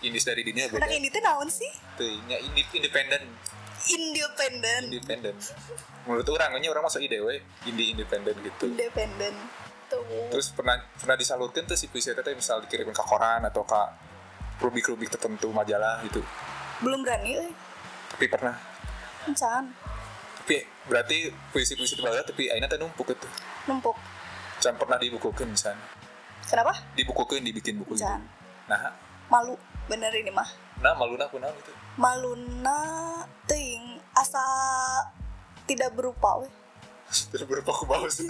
Indis 0.00 0.24
dari 0.24 0.42
dini 0.42 0.64
beda. 0.64 0.80
Anak 0.80 0.92
ini 0.94 1.08
teh 1.12 1.20
naon 1.20 1.50
sih? 1.50 1.70
Tuh 1.94 2.08
nya 2.26 2.40
indie 2.40 2.64
independen 2.72 3.22
independen 3.84 4.82
independen 4.88 5.36
menurut 6.08 6.24
orang 6.32 6.56
nya 6.56 6.72
orang 6.72 6.88
masuk 6.88 7.04
ide 7.04 7.20
we 7.20 7.36
indie 7.68 7.92
independen 7.92 8.32
gitu. 8.40 8.64
Independen 8.72 9.34
tuh 9.90 10.02
terus 10.32 10.50
pernah 10.52 10.78
pernah 10.98 11.16
disalurkan 11.18 11.64
tuh 11.68 11.78
si 11.78 11.90
puisi 11.90 12.10
itu 12.10 12.22
teh 12.22 12.34
misal 12.34 12.62
dikirim 12.64 12.90
ke 12.90 13.02
koran 13.04 13.44
atau 13.46 13.62
ke 13.64 13.82
rubik-rubik 14.62 15.10
tertentu 15.10 15.50
majalah 15.50 15.98
gitu. 16.06 16.22
Belum 16.80 17.02
berani 17.02 17.38
euy 17.38 17.50
tapi 18.14 18.26
pernah. 18.30 18.54
Encan 19.24 19.72
tapi 20.44 20.60
berarti 20.84 21.32
puisi-puisi 21.56 21.96
itu 21.96 22.04
banget 22.04 22.28
tapi 22.28 22.52
akhirnya 22.52 22.68
teh 22.68 22.78
numpuk 22.78 23.08
itu. 23.12 23.28
Numpuk. 23.70 23.96
Jangan 24.60 24.76
pernah 24.80 24.96
dibukukan 25.00 25.46
misalnya 25.48 25.80
kenapa? 26.46 26.72
Dibukukan 26.94 27.40
dibikin 27.40 27.80
buku 27.80 27.96
gitu 27.96 28.04
encan 28.04 28.22
nah. 28.68 28.92
Malu. 29.32 29.56
Bener 29.84 30.08
ini 30.16 30.32
mah. 30.32 30.48
Nah 30.80 30.96
malu 30.96 31.20
nah 31.20 31.28
kunaon 31.28 31.52
gitu 31.60 31.72
maluna 31.94 32.82
ting 33.46 34.02
asa 34.18 34.42
tidak 35.62 35.94
berupa 35.94 36.42
weh 36.42 36.50
berupa 37.46 37.70
aku 37.70 37.84
bau 37.86 38.06
sih 38.10 38.26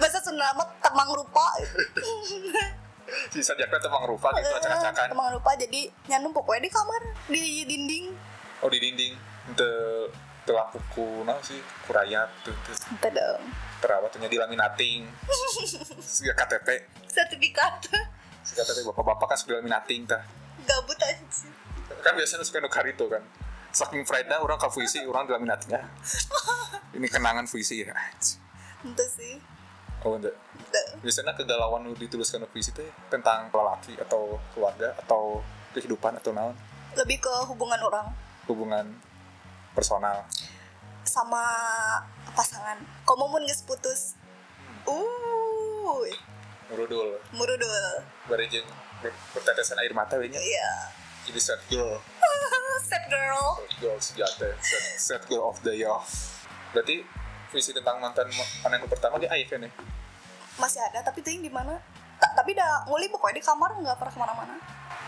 bahasa 0.00 0.18
Sunda 0.22 0.50
mah 0.56 0.66
temang 0.82 1.10
rupa. 1.14 1.46
Si 3.32 3.40
sajaknya 3.40 3.80
temang 3.80 4.04
rupa 4.04 4.28
gitu 4.36 4.52
acak-acakan. 4.52 5.08
temang 5.08 5.32
rupa 5.32 5.56
jadi 5.56 5.88
nyanumpuk 6.12 6.44
we 6.44 6.60
di 6.60 6.68
kamar 6.68 7.00
di 7.24 7.64
dinding. 7.64 8.12
Oh 8.60 8.68
di 8.68 8.76
dinding. 8.76 9.16
Te 9.56 9.70
telaku 10.44 10.76
ku 10.92 11.24
nah 11.24 11.40
sih 11.40 11.56
kurayap 11.88 12.28
tuh 12.44 12.52
tuh. 12.68 12.76
Dong. 13.08 13.42
Terawatnya 13.80 14.28
di 14.28 14.36
laminating 14.36 15.08
Siga 16.04 16.36
KTP 16.36 16.68
sertifikat. 17.08 17.88
Si 18.44 18.52
KTP 18.52 18.84
bapak-bapak 18.92 19.32
kan 19.32 19.36
sudah 19.40 19.64
laminating 19.64 20.04
tah. 20.04 20.20
Gabut 20.68 21.00
aja 21.00 21.16
kan 22.02 22.12
biasanya 22.14 22.44
suka 22.44 22.60
nukar 22.62 22.84
itu 22.86 23.04
kan 23.08 23.22
saking 23.72 24.02
Freda 24.04 24.40
orang 24.40 24.56
ke 24.56 24.68
puisi 24.72 25.04
orang 25.04 25.28
di 25.28 25.32
laminating 25.36 25.76
ya. 25.76 25.82
Ini 26.96 27.06
kenangan 27.08 27.44
puisi 27.44 27.84
ya. 27.84 27.94
Itu 28.84 29.04
sih. 29.08 29.36
Oh 30.06 30.14
enggak 30.14 30.36
biasanya 31.02 31.32
kegalauan 31.34 31.86
lu 31.86 31.94
dituliskan 31.94 32.42
di 32.42 32.48
puisi 32.50 32.74
teh 32.74 32.86
tentang 33.10 33.50
lelaki 33.50 33.94
atau 33.98 34.38
keluarga 34.54 34.94
atau 34.98 35.42
kehidupan 35.74 36.18
atau 36.18 36.30
naon? 36.34 36.54
Lebih 36.98 37.22
ke 37.22 37.34
hubungan 37.50 37.78
orang. 37.82 38.06
Hubungan 38.50 38.86
personal. 39.74 40.26
Sama 41.06 41.44
pasangan. 42.34 42.78
Kamu 43.06 43.24
mun 43.30 43.42
geus 43.46 43.62
putus? 43.64 44.18
Uh 44.88 46.04
murudul. 46.68 47.16
Murudul. 47.32 47.84
Ber- 48.98 49.18
bertetesan 49.32 49.78
air 49.80 49.94
mata 49.94 50.18
we 50.18 50.28
nya. 50.28 50.36
Iya. 50.36 50.70
Ini 51.28 51.40
sad 51.40 51.60
sad 52.80 53.04
girl. 53.10 53.58
Sad 53.58 53.74
girl 53.82 53.98
sejati 53.98 54.48
sad, 54.62 54.84
sad 54.96 55.22
girl 55.26 55.50
of 55.50 55.58
the 55.66 55.74
year. 55.74 55.98
Berarti 56.72 57.02
puisi 57.50 57.72
tentang 57.72 57.98
mantan 57.98 58.28
mantan 58.62 58.86
pertama 58.86 59.18
aik 59.18 59.46
kan 59.50 59.66
ya? 59.66 59.70
Masih 60.58 60.82
ada 60.82 61.02
tapi 61.06 61.22
ting 61.22 61.42
di 61.42 61.50
mana? 61.50 61.78
Ta- 62.18 62.34
tapi 62.34 62.54
dah 62.54 62.86
nguli 62.90 63.06
pokoknya 63.10 63.38
di 63.38 63.44
kamar 63.44 63.70
nggak 63.78 63.96
pernah 63.98 64.12
ke 64.12 64.20
mana-mana. 64.20 64.54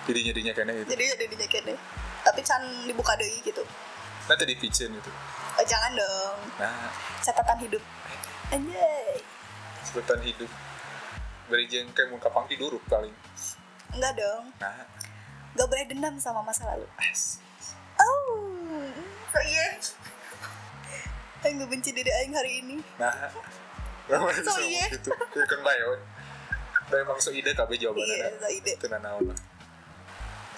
Jadi 0.07 0.21
jadinya 0.33 0.53
kayaknya 0.55 0.75
gitu? 0.83 0.89
Jadi 0.95 1.05
di 1.27 1.37
jaket 1.39 1.63
deh 1.75 1.79
tapi 2.21 2.41
can 2.45 2.63
dibuka 2.85 3.17
deh 3.17 3.29
gitu. 3.41 3.63
Nanti 4.29 4.45
di 4.47 4.55
pitchin 4.55 4.93
gitu 4.95 5.11
oh, 5.61 5.67
jangan 5.69 5.93
dong. 5.93 6.37
Nah. 6.57 6.89
Catatan 7.21 7.59
hidup. 7.61 7.83
Anjay. 8.49 9.21
Sebutan 9.85 10.21
hidup. 10.25 10.51
Berejeng 11.53 11.93
kayak 11.93 12.09
muka 12.09 12.33
pangki 12.33 12.57
duruk 12.57 12.81
paling. 12.89 13.13
Enggak 13.93 14.17
dong. 14.17 14.45
Nah. 14.57 14.89
Nggak 15.53 15.67
boleh 15.69 15.85
dendam 15.91 16.15
sama 16.17 16.41
masa 16.41 16.65
lalu. 16.65 16.87
As 16.97 17.43
oh. 18.01 18.89
So 19.31 19.39
iya. 19.45 19.67
Aing 21.45 21.61
gak 21.61 21.71
benci 21.73 21.91
diri 21.93 22.11
Aing 22.11 22.35
hari 22.37 22.65
ini. 22.65 22.77
Nah 23.01 23.13
So, 24.11 24.59
iya. 24.59 24.91
gitu 24.91 25.15
Kayak 25.31 25.47
kan 25.47 25.61
bayo 25.63 25.95
Udah 26.91 26.99
emang 26.99 27.19
so 27.23 27.31
ide 27.31 27.55
kabeh 27.55 27.79
jawabannya 27.79 28.11
Iya, 28.11 28.27
so 28.43 28.49
ide. 28.51 28.73
Itu 28.75 28.91
nanaon 28.91 29.31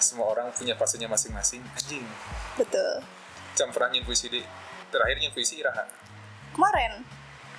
Semua 0.01 0.33
orang 0.33 0.49
punya 0.49 0.73
fasenya 0.73 1.05
masing-masing 1.05 1.61
Anjing. 1.61 2.01
Betul. 2.57 3.05
Nyin 3.93 4.01
puisi 4.01 4.33
di 4.33 4.41
Terakhir 4.89 5.17
nyin 5.21 5.33
puisi 5.33 5.57
iraha. 5.61 5.85
Kemarin. 6.53 7.05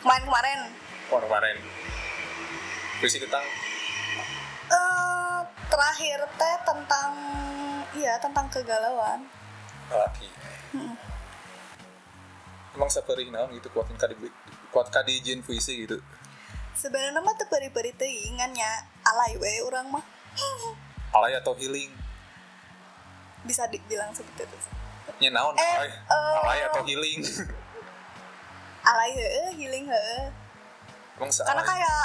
Kemarin 0.03 0.23
kemarin. 0.27 0.59
Oh 1.15 1.19
kemarin. 1.23 1.57
Puisi 2.99 3.23
tentang? 3.23 3.43
Eh 4.71 5.39
terakhir 5.71 6.19
teh 6.39 6.57
tentang 6.63 7.11
iya 7.99 8.15
tentang 8.23 8.47
kegalauan 8.51 9.27
lelaki 9.95 10.29
emang 12.75 12.91
saperih 12.91 13.31
naon 13.31 13.55
gitu 13.55 13.71
kuat 13.71 13.87
kadi 13.89 14.19
kuat 14.75 14.91
kadi 14.91 15.23
jin 15.23 15.39
puisi 15.41 15.87
gitu? 15.87 16.03
Sebenarnya 16.75 17.23
mah 17.23 17.39
teu 17.39 17.47
peri-peri 17.47 17.95
teuing 17.95 18.35
ngan 18.35 18.51
nya 18.51 18.67
alay 19.07 19.39
we 19.39 19.63
urang 19.63 19.87
mah. 19.89 20.03
Alay 21.15 21.39
atau 21.39 21.55
healing? 21.55 21.95
Bisa 23.47 23.71
dibilang 23.71 24.11
seperti 24.11 24.43
itu 24.43 24.59
nya 25.23 25.31
naon 25.31 25.55
Eh, 25.55 25.63
alay. 25.63 25.87
eh. 25.87 26.35
alay 26.43 26.61
atau 26.67 26.83
healing? 26.83 27.23
Alay 28.91 29.11
heeh 29.15 29.49
healing 29.55 29.87
heeh 29.87 30.25
emang 31.15 31.31
karena 31.31 31.63
kayak 31.63 31.99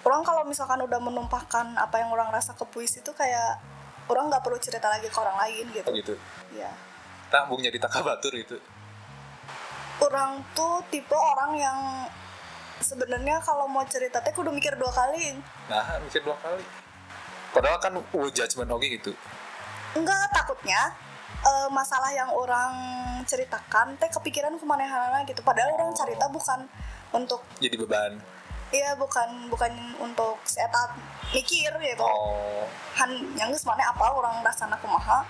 orang 0.00 0.24
kalau 0.24 0.42
misalkan 0.48 0.80
udah 0.80 0.96
menumpahkan 0.96 1.76
apa 1.76 2.00
yang 2.00 2.08
orang 2.08 2.32
rasa 2.32 2.56
ke 2.56 2.64
puisi 2.64 3.04
itu 3.04 3.12
kayak 3.12 3.60
orang 4.06 4.30
nggak 4.30 4.42
perlu 4.42 4.58
cerita 4.58 4.86
lagi 4.90 5.10
ke 5.10 5.18
orang 5.18 5.36
lain 5.42 5.64
gitu. 5.74 5.88
Oh 5.90 5.94
gitu 5.94 6.14
ya 6.54 6.70
tambung 7.28 7.60
jadi 7.62 7.76
takabatur 7.76 8.32
itu. 8.38 8.56
Orang 9.96 10.44
tuh 10.52 10.84
tipe 10.92 11.16
orang 11.16 11.56
yang 11.56 11.78
sebenarnya 12.78 13.40
kalau 13.40 13.64
mau 13.66 13.82
cerita 13.88 14.20
teh 14.20 14.32
kudu 14.32 14.52
mikir 14.52 14.76
dua 14.76 14.92
kali. 14.92 15.40
Nah 15.72 16.00
mikir 16.04 16.20
dua 16.22 16.36
kali. 16.38 16.62
Padahal 17.50 17.80
kan 17.80 17.92
uh, 17.96 18.28
judgment 18.30 18.68
oke 18.68 18.84
gitu. 18.84 19.16
Enggak 19.96 20.28
takutnya 20.28 20.92
eh, 21.40 21.68
masalah 21.72 22.12
yang 22.12 22.28
orang 22.28 22.72
ceritakan 23.24 23.96
teh 23.96 24.12
kepikiran 24.12 24.60
ke 24.60 24.64
mana 24.68 25.24
gitu. 25.24 25.40
Padahal 25.40 25.72
orang 25.80 25.96
cerita 25.96 26.28
bukan 26.28 26.68
untuk 27.16 27.40
jadi 27.58 27.80
beban 27.80 28.20
iya 28.74 28.98
bukan 28.98 29.46
bukan 29.46 29.72
untuk 30.02 30.38
setat 30.42 30.94
mikir 31.30 31.70
gitu. 31.82 32.06
Oh. 32.06 32.66
Han 32.98 33.10
yang 33.38 33.50
geus 33.54 33.66
mana 33.66 33.90
apa 33.90 34.06
orang 34.10 34.42
rasana 34.42 34.74
kumaha? 34.82 35.22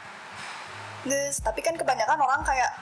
Geus 1.04 1.44
tapi 1.44 1.60
kan 1.60 1.76
kebanyakan 1.76 2.16
orang 2.16 2.40
kayak 2.46 2.72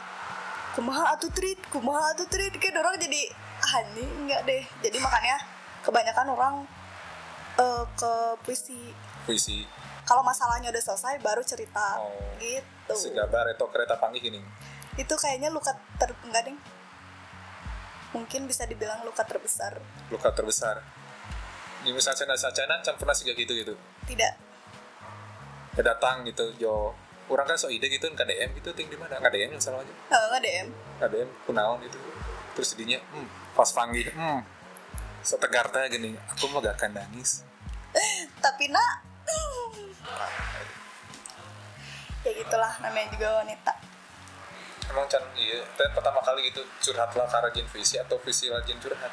kumaha 0.79 1.15
atuh 1.15 1.31
treat 1.31 1.59
kumaha 1.71 2.15
atuh 2.15 2.27
treat 2.31 2.55
kayak 2.59 2.79
orang 2.79 2.99
jadi 2.99 3.31
ah 3.65 3.83
ini 3.83 4.05
enggak 4.27 4.41
deh. 4.47 4.63
Jadi 4.83 4.97
makanya 5.03 5.37
kebanyakan 5.83 6.27
orang 6.31 6.55
eh, 7.59 7.85
ke 7.99 8.13
puisi. 8.47 8.95
Puisi. 9.27 9.67
Kalau 10.05 10.21
masalahnya 10.21 10.69
udah 10.69 10.83
selesai 10.85 11.19
baru 11.25 11.43
cerita. 11.43 11.99
Oh. 11.99 12.13
gitu. 12.39 12.95
Si 12.95 13.11
gambar 13.11 13.57
atau 13.57 13.67
kereta 13.73 13.97
panggih 13.97 14.21
ini? 14.21 14.39
Itu 14.95 15.19
kayaknya 15.19 15.51
luka 15.51 15.75
ter 15.99 16.15
enggak 16.23 16.47
ding 16.47 16.59
mungkin 18.15 18.47
bisa 18.47 18.63
dibilang 18.65 19.03
luka 19.03 19.27
terbesar. 19.27 19.83
Luka 20.09 20.31
terbesar. 20.31 20.79
Di 21.83 21.91
misalnya 21.91 22.25
cina 22.25 22.37
sacana 22.39 22.81
can 22.81 22.95
pernah 22.95 23.13
sih 23.13 23.27
gitu 23.27 23.53
gitu. 23.53 23.75
Tidak. 24.07 24.33
Ya 25.75 25.83
datang 25.83 26.23
gitu 26.25 26.55
jo. 26.57 26.95
Orang 27.27 27.51
kan 27.51 27.59
so 27.59 27.67
ide 27.67 27.91
gitu 27.91 28.07
kan 28.15 28.25
KDM 28.25 28.55
gitu 28.63 28.71
ting 28.73 28.87
di 28.87 28.95
mana? 28.95 29.19
KDM 29.19 29.59
yang 29.59 29.63
salah 29.63 29.83
aja. 29.83 29.91
Eh, 29.91 30.25
nggak 30.31 30.41
DM 30.45 30.69
KDM 31.03 31.29
kunaon 31.51 31.83
gitu. 31.83 31.99
Terus 32.55 32.69
jadinya 32.79 33.03
hmm, 33.11 33.29
pas 33.59 33.69
panggil 33.75 34.09
hmm 34.15 34.55
setegar 35.25 35.73
teh 35.73 35.89
gini 35.89 36.13
aku 36.29 36.53
mah 36.53 36.61
gak 36.61 36.77
akan 36.77 37.01
nangis. 37.01 37.43
Tapi 38.45 38.71
nak. 38.71 38.95
Ya 42.25 42.33
gitulah 42.41 42.73
namanya 42.81 43.13
juga 43.13 43.45
wanita 43.45 43.84
emang 44.91 45.07
can 45.09 45.23
iya 45.39 45.61
pertama 45.77 46.21
kali 46.21 46.53
gitu 46.53 46.61
curhat 46.81 47.11
lah 47.17 47.27
karena 47.29 47.49
jin 47.55 47.67
visi 47.71 47.97
atau 47.97 48.21
visi 48.21 48.53
lah 48.53 48.61
jin 48.67 48.77
curhat? 48.83 49.13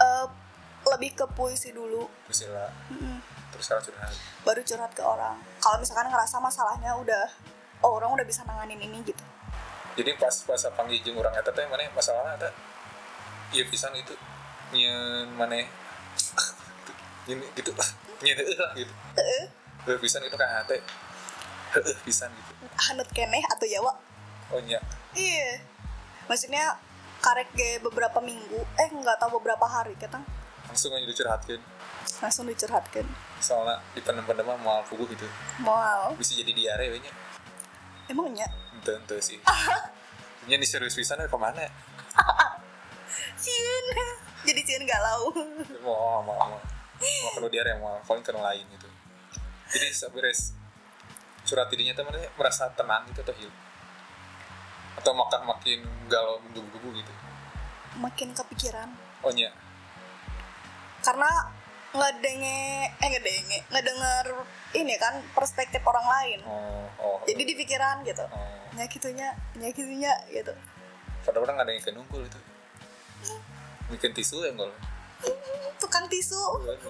Eh, 0.00 0.26
lebih 0.84 1.16
ke 1.16 1.24
puisi 1.32 1.72
dulu. 1.72 2.04
Visi 2.28 2.44
lah. 2.50 2.68
Mm-mm. 2.92 3.18
terus 3.54 3.70
sekarang 3.70 3.86
curhat. 3.86 4.12
Baru 4.42 4.60
curhat 4.66 4.92
ke 4.92 5.02
orang. 5.02 5.38
Kalau 5.62 5.78
misalkan 5.78 6.10
ngerasa 6.10 6.42
masalahnya 6.42 6.90
udah 6.98 7.24
oh 7.86 8.02
orang 8.02 8.10
udah 8.18 8.26
bisa 8.26 8.42
nanganin 8.42 8.82
ini 8.82 8.98
gitu. 9.06 9.24
Jadi 9.94 10.10
pas 10.18 10.34
pas 10.42 10.58
panggil 10.74 10.98
jeung 11.06 11.14
orang 11.22 11.30
eta 11.38 11.54
teh 11.54 11.62
mana 11.70 11.86
masalahnya 11.94 12.34
eta? 12.34 12.50
Iya 13.54 13.62
pisan 13.70 13.94
itu 13.94 14.10
nyen 14.74 15.30
mana 15.38 15.62
nyen 17.30 17.38
gitu. 17.54 17.70
Nyen 18.26 18.36
lah 18.62 18.72
gitu. 18.74 18.92
Heeh. 19.16 19.44
heueuh 19.84 20.00
pisan 20.00 20.24
itu 20.26 20.34
kan 20.34 20.66
teh 20.66 20.82
heueuh 21.78 21.98
pisan 22.02 22.34
gitu. 22.34 22.52
Hanut 22.90 23.08
keneh 23.14 23.44
atau 23.54 23.66
jawa 23.70 23.94
oh 24.52 24.60
nya 24.64 24.80
iya. 25.14 25.62
Maksudnya 26.24 26.80
karek 27.20 27.52
ge 27.56 27.80
beberapa 27.80 28.20
minggu 28.20 28.60
eh 28.80 28.88
nggak 28.88 29.16
tahu 29.20 29.40
beberapa 29.40 29.64
hari 29.64 29.96
kita 29.96 30.20
langsung 30.68 30.96
aja 30.96 31.04
dicurhatkeun. 31.04 31.62
Langsung 32.20 32.44
dicurhatkan 32.48 33.06
soalnya 33.40 33.80
di 33.92 34.00
pendem-pendem 34.00 34.48
moal 34.60 34.80
puguh 34.88 35.04
gitu. 35.12 35.28
Mau 35.60 36.16
bisa 36.16 36.32
jadi 36.36 36.52
diare 36.52 36.88
we 36.88 36.98
nya? 37.00 37.12
Emangnya 38.08 38.48
ente 38.72 38.92
ente 38.92 39.16
sih. 39.20 39.38
Nya 40.48 40.60
di 40.60 40.68
serius 40.68 40.92
pisan 40.92 41.20
we 41.20 41.28
ke 41.28 41.38
mana? 41.40 41.64
Cian 43.44 43.86
jadi 44.44 44.60
cian 44.64 44.84
galau. 44.84 45.32
Mau 45.84 46.20
mau 46.24 46.36
mau 46.36 46.56
mau 47.04 47.30
kalau 47.36 47.48
diare 47.52 47.76
mau 47.80 48.00
paling 48.04 48.24
ke 48.24 48.32
lain 48.32 48.64
gitu. 48.76 48.88
Jadi 49.76 49.92
beres 50.12 50.56
curhat 51.44 51.68
dirinya 51.68 51.92
teman 51.92 52.16
merasa 52.40 52.72
tenang 52.72 53.04
gitu 53.12 53.20
atau 53.20 53.36
heal 53.36 53.52
atau 54.98 55.12
makan 55.14 55.40
makin 55.48 55.80
galau 56.06 56.38
menggebu-gebu 56.46 56.88
gitu? 57.02 57.12
Makin 57.98 58.34
kepikiran. 58.34 58.88
Oh 59.24 59.32
nya 59.32 59.50
karena 61.04 61.30
ngedenge 61.94 62.90
eh 62.90 63.08
ngedenge 63.12 63.58
ngedenger 63.70 64.26
ini 64.74 64.96
kan 64.96 65.20
perspektif 65.36 65.84
orang 65.84 66.06
lain. 66.08 66.40
Oh 66.48 66.88
oh 66.98 67.16
jadi 67.28 67.44
di 67.44 67.54
pikiran 67.54 68.02
gitu. 68.08 68.24
Oh. 68.32 68.64
nyakitunya 68.74 69.30
nyakitunya 69.54 70.10
gitu. 70.32 70.50
Pada 71.22 71.38
orang 71.38 71.60
ada 71.60 71.70
yang 71.70 71.84
kenungkul 71.84 72.24
itu 72.24 72.40
bikin 73.92 74.16
tisu 74.16 74.42
ya 74.42 74.50
enggak 74.50 74.72
tukang 75.78 76.08
tisu. 76.08 76.40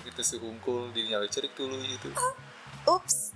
Bikin 0.01 0.15
tisu 0.15 0.41
hungkul 0.41 0.95
dirinya 0.95 1.21
we 1.21 1.29
cerik 1.29 1.53
dulu 1.59 1.77
gitu. 1.85 2.09
Ups. 2.89 3.35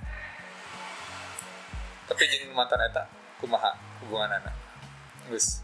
Tapi 2.09 2.23
jeung 2.25 2.57
mantan 2.57 2.81
eta 2.89 3.05
kumaha 3.43 3.77
hubungan 4.09 4.33
anak. 4.33 4.57
Geus 5.29 5.61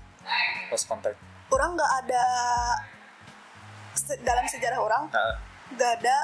lost 0.68 0.84
contact. 0.84 1.16
Orang 1.48 1.72
nggak 1.74 1.92
ada 2.04 2.24
se- 3.96 4.20
dalam 4.20 4.44
sejarah 4.44 4.76
orang 4.76 5.08
nah. 5.08 5.40
nggak 5.72 5.90
ada 6.04 6.16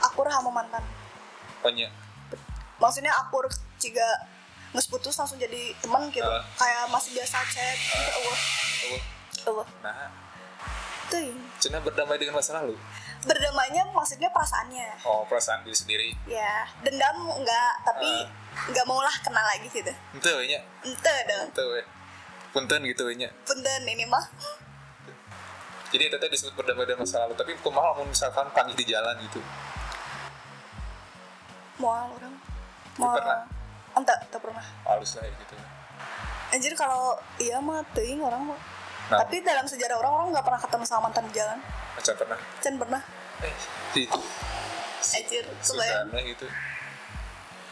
akur 0.00 0.24
sama 0.32 0.48
mantan. 0.48 0.80
Oh 1.60 1.68
nya 1.68 1.92
maksudnya 2.80 3.12
akur 3.12 3.44
jika 3.76 4.24
nges 4.72 4.88
putus 4.88 5.14
langsung 5.20 5.36
jadi 5.36 5.76
teman 5.84 6.08
gitu. 6.08 6.24
Ah. 6.24 6.40
kayak 6.56 6.88
masih 6.88 7.12
biasa 7.12 7.36
chat 7.52 7.76
gitu 7.76 8.00
eueuh 8.00 8.38
oh 8.88 9.00
eueuh 9.52 9.68
nah. 9.84 10.08
Teuing 11.12 11.36
cina 11.60 11.82
berdamai 11.82 12.16
dengan 12.16 12.38
masa 12.40 12.56
lalu 12.62 12.78
berdamainya 13.24 13.84
maksudnya 13.92 14.28
perasaannya. 14.32 15.04
Oh 15.04 15.26
perasaan 15.28 15.64
diri 15.66 15.76
sendiri. 15.76 16.08
Ya 16.24 16.64
dendam 16.80 17.28
enggak 17.36 17.72
tapi 17.84 18.28
nggak 18.72 18.84
maulah 18.88 19.12
kenal 19.20 19.44
lagi 19.44 19.68
gitu. 19.68 19.92
We 20.16 20.46
nya 20.48 20.60
ente 20.84 21.14
dong. 21.28 21.48
Ente 21.52 21.62
we 21.64 21.80
punten 22.50 22.80
gitu 22.86 23.04
nya 23.14 23.28
punten 23.44 23.82
ini 23.84 24.04
mah. 24.08 24.24
Jadi 25.90 26.06
itu 26.06 26.16
teh 26.22 26.30
disebut 26.30 26.54
berdamai 26.54 26.86
dengan 26.86 27.02
masa 27.02 27.26
lalu 27.26 27.34
tapi 27.34 27.52
kumaha 27.60 27.98
lamun 27.98 28.14
misalkan 28.14 28.46
panggil 28.54 28.78
di 28.78 28.86
jalan 28.86 29.18
gitu. 29.26 29.42
Mual 31.82 32.12
orang. 32.14 32.34
Mual. 33.00 33.16
pernah? 33.18 33.42
ente 33.90 34.14
tak 34.30 34.40
pernah. 34.40 34.64
Halus 34.86 35.18
lah 35.18 35.26
ya 35.26 35.34
gitu 35.34 35.54
anjir 36.50 36.74
kalau 36.74 37.14
iya 37.38 37.62
mah 37.62 37.82
teuing 37.94 38.18
orang 38.22 38.42
mah 38.52 38.60
nah. 39.10 39.18
Tapi 39.26 39.36
dalam 39.42 39.66
sejarah 39.66 39.96
orang 39.98 40.12
orang 40.14 40.26
nggak 40.32 40.44
pernah 40.46 40.60
ketemu 40.62 40.84
sama 40.86 41.00
mantan 41.10 41.24
di 41.28 41.32
jalan. 41.34 41.58
Macam 41.98 42.14
pernah? 42.14 42.38
Cen 42.62 42.74
pernah. 42.78 43.02
Eh 43.42 43.52
itu. 43.98 44.20
Anjir 45.00 45.44
kebayang 45.44 46.06
Susana 46.06 46.20
gitu 46.22 46.46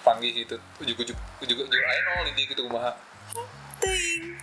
panggil 0.08 0.32
gitu 0.32 0.56
ujuk 0.80 0.96
ujuk 1.04 1.18
ujuk 1.44 1.56
ujuk 1.68 1.80
ayo 1.84 2.00
nol 2.08 2.26
ini 2.32 2.42
gitu 2.48 2.64
kumaha. 2.64 2.96
Teuing 3.76 4.34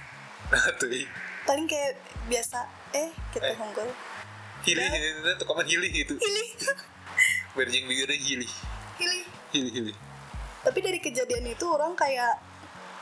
nah 0.53 0.62
ih. 0.93 1.10
paling 1.49 1.65
kayak 1.65 1.97
biasa. 2.29 2.69
Eh 2.93 3.10
kita 3.34 3.49
Eh. 3.49 3.58
hunggul. 3.58 3.89
Hilih 4.62 4.86
itu 4.86 5.29
tuh 5.41 5.45
komen 5.49 5.65
hilih 5.65 5.89
gitu. 5.89 6.13
Hilih. 6.21 6.49
Berjing 7.58 7.89
bibirnya 7.89 8.17
hilih. 8.17 8.51
Hilih. 9.01 9.25
Hilih 9.53 9.71
hilih. 9.73 9.95
Tapi 10.62 10.79
dari 10.86 10.99
kejadian 11.01 11.49
itu 11.49 11.65
orang 11.65 11.97
kayak 11.97 12.38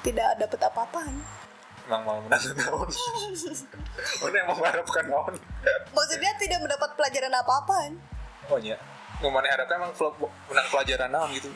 tidak 0.03 0.35
dapet 0.39 0.59
apa-apaan 0.63 1.15
emang 1.87 2.01
mau 2.07 2.19
menang 2.23 2.43
naon 2.55 2.89
mana 4.23 4.35
yang 4.39 4.47
mau 4.47 4.57
mengharapkan 4.57 5.05
naon 5.07 5.35
maksudnya 5.91 6.31
tidak 6.39 6.59
mendapat 6.63 6.89
pelajaran 6.95 7.33
apa-apaan 7.33 7.93
oh 8.51 8.59
iya. 8.59 8.77
Mau 9.23 9.31
mana 9.31 9.47
harapkan 9.47 9.79
emang 9.79 9.95
menang 10.51 10.67
pelajaran 10.67 11.07
naon 11.07 11.31
gitu? 11.31 11.47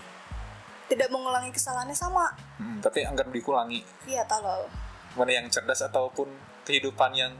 Tidak 0.87 1.11
mengulangi 1.11 1.51
kesalahannya 1.51 1.91
sama. 1.91 2.31
Hmm, 2.55 2.79
tapi 2.79 3.03
anggap 3.03 3.27
dikulangi. 3.27 3.83
Iya 4.07 4.23
tolol 4.23 4.71
mana 5.19 5.33
yang 5.33 5.49
cerdas 5.49 5.81
ataupun 5.81 6.29
kehidupan 6.63 7.11
yang 7.11 7.35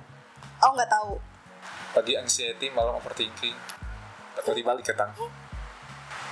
oh 0.59 0.71
nggak 0.75 0.91
tahu. 0.91 1.15
Pagi 1.95 2.19
anxiety 2.19 2.67
malam 2.75 2.99
overthinking. 2.99 3.55
Atau 4.35 4.51
dibalik 4.51 4.83
ketang 4.83 5.15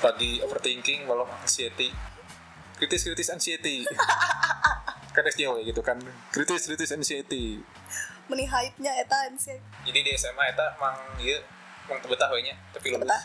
pagi 0.04 0.44
overthinking 0.44 1.08
malam 1.08 1.32
anxiety. 1.40 1.96
Kritis 2.76 3.08
kritis 3.08 3.32
anxiety 3.32 3.88
kan 5.16 5.24
SJW 5.24 5.64
gitu 5.64 5.80
kan. 5.80 5.98
Kritis 6.36 6.68
kritis 6.68 6.92
anxiety 6.92 7.64
meni 8.26 8.46
hype 8.50 8.74
nya 8.82 8.90
eta 8.98 9.30
sih 9.38 9.54
jadi 9.86 10.00
di 10.02 10.12
SMA 10.18 10.50
eta 10.50 10.74
mang 10.82 10.98
iya 11.22 11.38
mang 11.86 12.02
betah 12.10 12.30
we 12.34 12.42
nya 12.42 12.58
tapi 12.74 12.90
lulus. 12.90 13.06
Betah. 13.06 13.24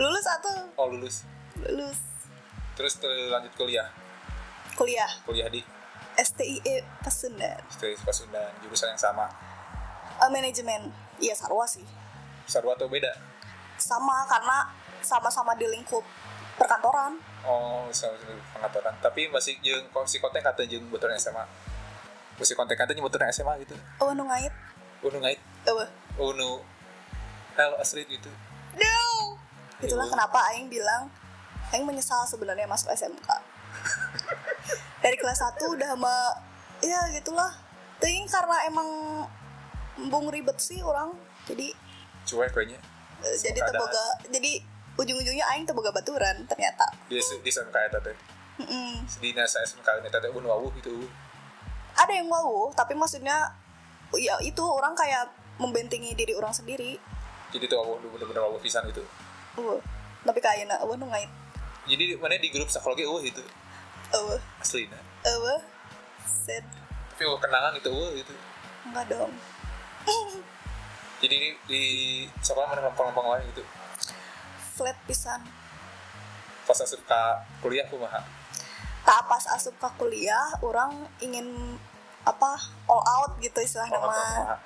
lulus 0.00 0.26
atau? 0.26 0.56
Oh 0.80 0.88
lulus. 0.88 1.28
Lulus. 1.60 2.00
Terus 2.74 2.98
te- 2.98 3.30
lanjut 3.30 3.52
kuliah? 3.54 3.86
Kuliah. 4.74 5.06
Kuliah 5.28 5.46
di? 5.52 5.62
STIE 6.18 6.82
Pasundan. 7.04 7.62
Stay 7.70 7.94
Pasundan 8.00 8.50
jurusan 8.64 8.90
yang 8.90 8.98
sama. 8.98 9.30
Eh, 10.18 10.30
manajemen. 10.30 10.90
Iya 11.22 11.36
sarwa 11.38 11.62
sih. 11.68 11.84
Sarwa 12.48 12.74
atau 12.74 12.90
beda? 12.90 13.12
Sama 13.78 14.26
karena 14.26 14.72
sama-sama 15.04 15.54
di 15.54 15.68
lingkup 15.68 16.02
perkantoran 16.58 17.20
oh 17.44 17.86
sama 17.92 18.16
pengaturan. 18.56 18.94
Tapi 18.98 19.28
masih 19.28 19.60
jeung 19.60 19.86
si 20.08 20.18
konten 20.18 20.42
kata 20.42 20.64
jeung 20.64 20.84
botoran 20.88 21.16
SMA 21.20 21.44
masih 22.34 22.54
konten 22.58 22.74
kata 22.74 22.90
jeung 22.94 23.06
botoran 23.06 23.30
SMA 23.30 23.54
gitu. 23.62 23.76
Oh 24.02 24.10
nu 24.10 24.26
ngait? 24.26 24.50
Unu 25.04 25.18
ngait? 25.22 25.38
Oh 26.18 26.32
unu 26.34 26.62
hell 27.54 27.74
asli 27.78 28.02
gitu. 28.10 28.30
No! 28.74 28.98
Itulah 29.78 30.06
kenapa 30.10 30.50
Aing 30.54 30.66
bilang 30.66 31.10
Aing 31.70 31.86
menyesal 31.86 32.26
sebenarnya 32.26 32.66
masuk 32.66 32.90
SMK 32.90 33.28
dari 35.02 35.16
kelas 35.18 35.42
1 35.42 35.60
udah 35.60 35.88
sama 35.94 36.16
ya 36.82 37.00
gitulah. 37.14 37.52
Ting 38.02 38.26
karena 38.26 38.66
emang 38.66 38.88
embung 39.94 40.26
ribet 40.26 40.58
sih 40.58 40.82
orang 40.82 41.14
jadi 41.46 41.70
cuek 42.26 42.50
kayaknya. 42.50 42.78
Eh, 43.22 43.36
jadi 43.38 43.60
teboga 43.62 44.06
jadi 44.26 44.52
ujung-ujungnya 44.94 45.44
Aing 45.54 45.66
teboga 45.66 45.90
baturan 45.90 46.46
ternyata. 46.46 46.86
Di 47.10 47.18
di 47.18 47.50
SMK 47.50 47.76
eta 47.90 47.98
teh. 48.00 48.16
Mm-mm. 48.54 49.02
di 49.18 49.34
nasa 49.34 49.58
SMK 49.66 50.06
eta 50.06 50.22
teh 50.22 50.30
unu 50.30 50.46
wawuh 50.46 50.70
gitu 50.78 51.10
ada 51.94 52.12
yang 52.14 52.30
wow 52.30 52.70
tapi 52.70 52.94
maksudnya 52.94 53.50
ya 54.14 54.38
itu 54.42 54.62
orang 54.62 54.94
kayak 54.94 55.30
membentengi 55.58 56.14
diri 56.14 56.34
orang 56.34 56.54
sendiri. 56.54 56.98
Jadi 57.54 57.64
tuh 57.70 57.78
wawuh 57.78 57.98
bener-bener 58.02 58.42
wawuh 58.42 58.58
pisan 58.58 58.82
gitu. 58.90 59.02
Uh 59.58 59.78
tapi 60.26 60.38
kayaknya 60.42 60.78
uh 60.82 60.94
nu 60.98 61.06
ngait. 61.10 61.30
Jadi 61.86 62.16
mana 62.18 62.38
di 62.38 62.48
grup 62.50 62.66
psikologi 62.66 63.06
uh 63.06 63.18
gitu 63.22 63.42
uh 64.14 64.38
asli 64.62 64.86
nah 64.90 65.02
uh 65.26 65.60
set. 66.26 66.62
Tapi 67.14 67.22
uh, 67.26 67.38
kenangan 67.38 67.78
itu 67.78 67.90
uh 67.90 68.10
gitu 68.14 68.34
enggak 68.90 69.06
dong. 69.10 69.32
Jadi 71.22 71.30
di, 71.40 71.40
di 71.64 71.82
sekolah 72.42 72.68
mana 72.68 72.90
lempeng-lempeng 72.90 73.26
lain 73.32 73.44
gitu 73.54 73.64
flat 74.74 74.98
pisan. 75.06 75.40
Pas 76.66 76.74
masuk 76.74 77.00
ke 77.06 77.20
kuliah 77.62 77.86
kumaha 77.86 78.22
tak 79.04 79.20
pas 79.28 79.44
asup 79.52 79.76
ke 79.76 79.88
kuliah 80.00 80.48
orang 80.64 81.04
ingin 81.20 81.76
apa 82.24 82.56
all 82.88 83.04
out 83.04 83.36
gitu 83.36 83.60
istilahnya 83.60 84.00
Oh, 84.00 84.08
mah 84.08 84.16
kumaha? 84.16 84.56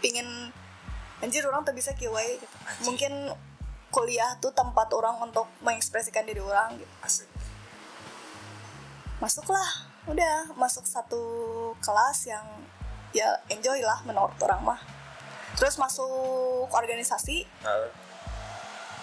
pingin 0.00 0.48
anjir 1.20 1.44
orang 1.44 1.60
tuh 1.62 1.76
bisa 1.76 1.92
kiwai 1.92 2.40
gitu. 2.40 2.56
Anjir. 2.64 2.84
mungkin 2.88 3.12
kuliah 3.92 4.32
tuh 4.40 4.48
tempat 4.56 4.88
orang 4.96 5.20
untuk 5.20 5.44
mengekspresikan 5.60 6.24
diri 6.24 6.40
orang 6.40 6.80
gitu. 6.80 6.92
Asik. 7.04 7.28
Masuklah. 9.20 9.92
Udah 10.08 10.50
masuk 10.58 10.82
satu 10.88 11.22
kelas 11.84 12.26
yang 12.26 12.42
ya 13.12 13.28
enjoy 13.52 13.84
lah 13.84 14.00
menurut 14.08 14.34
orang 14.40 14.72
mah. 14.72 14.80
Terus 15.60 15.76
masuk 15.76 16.66
organisasi 16.72 17.44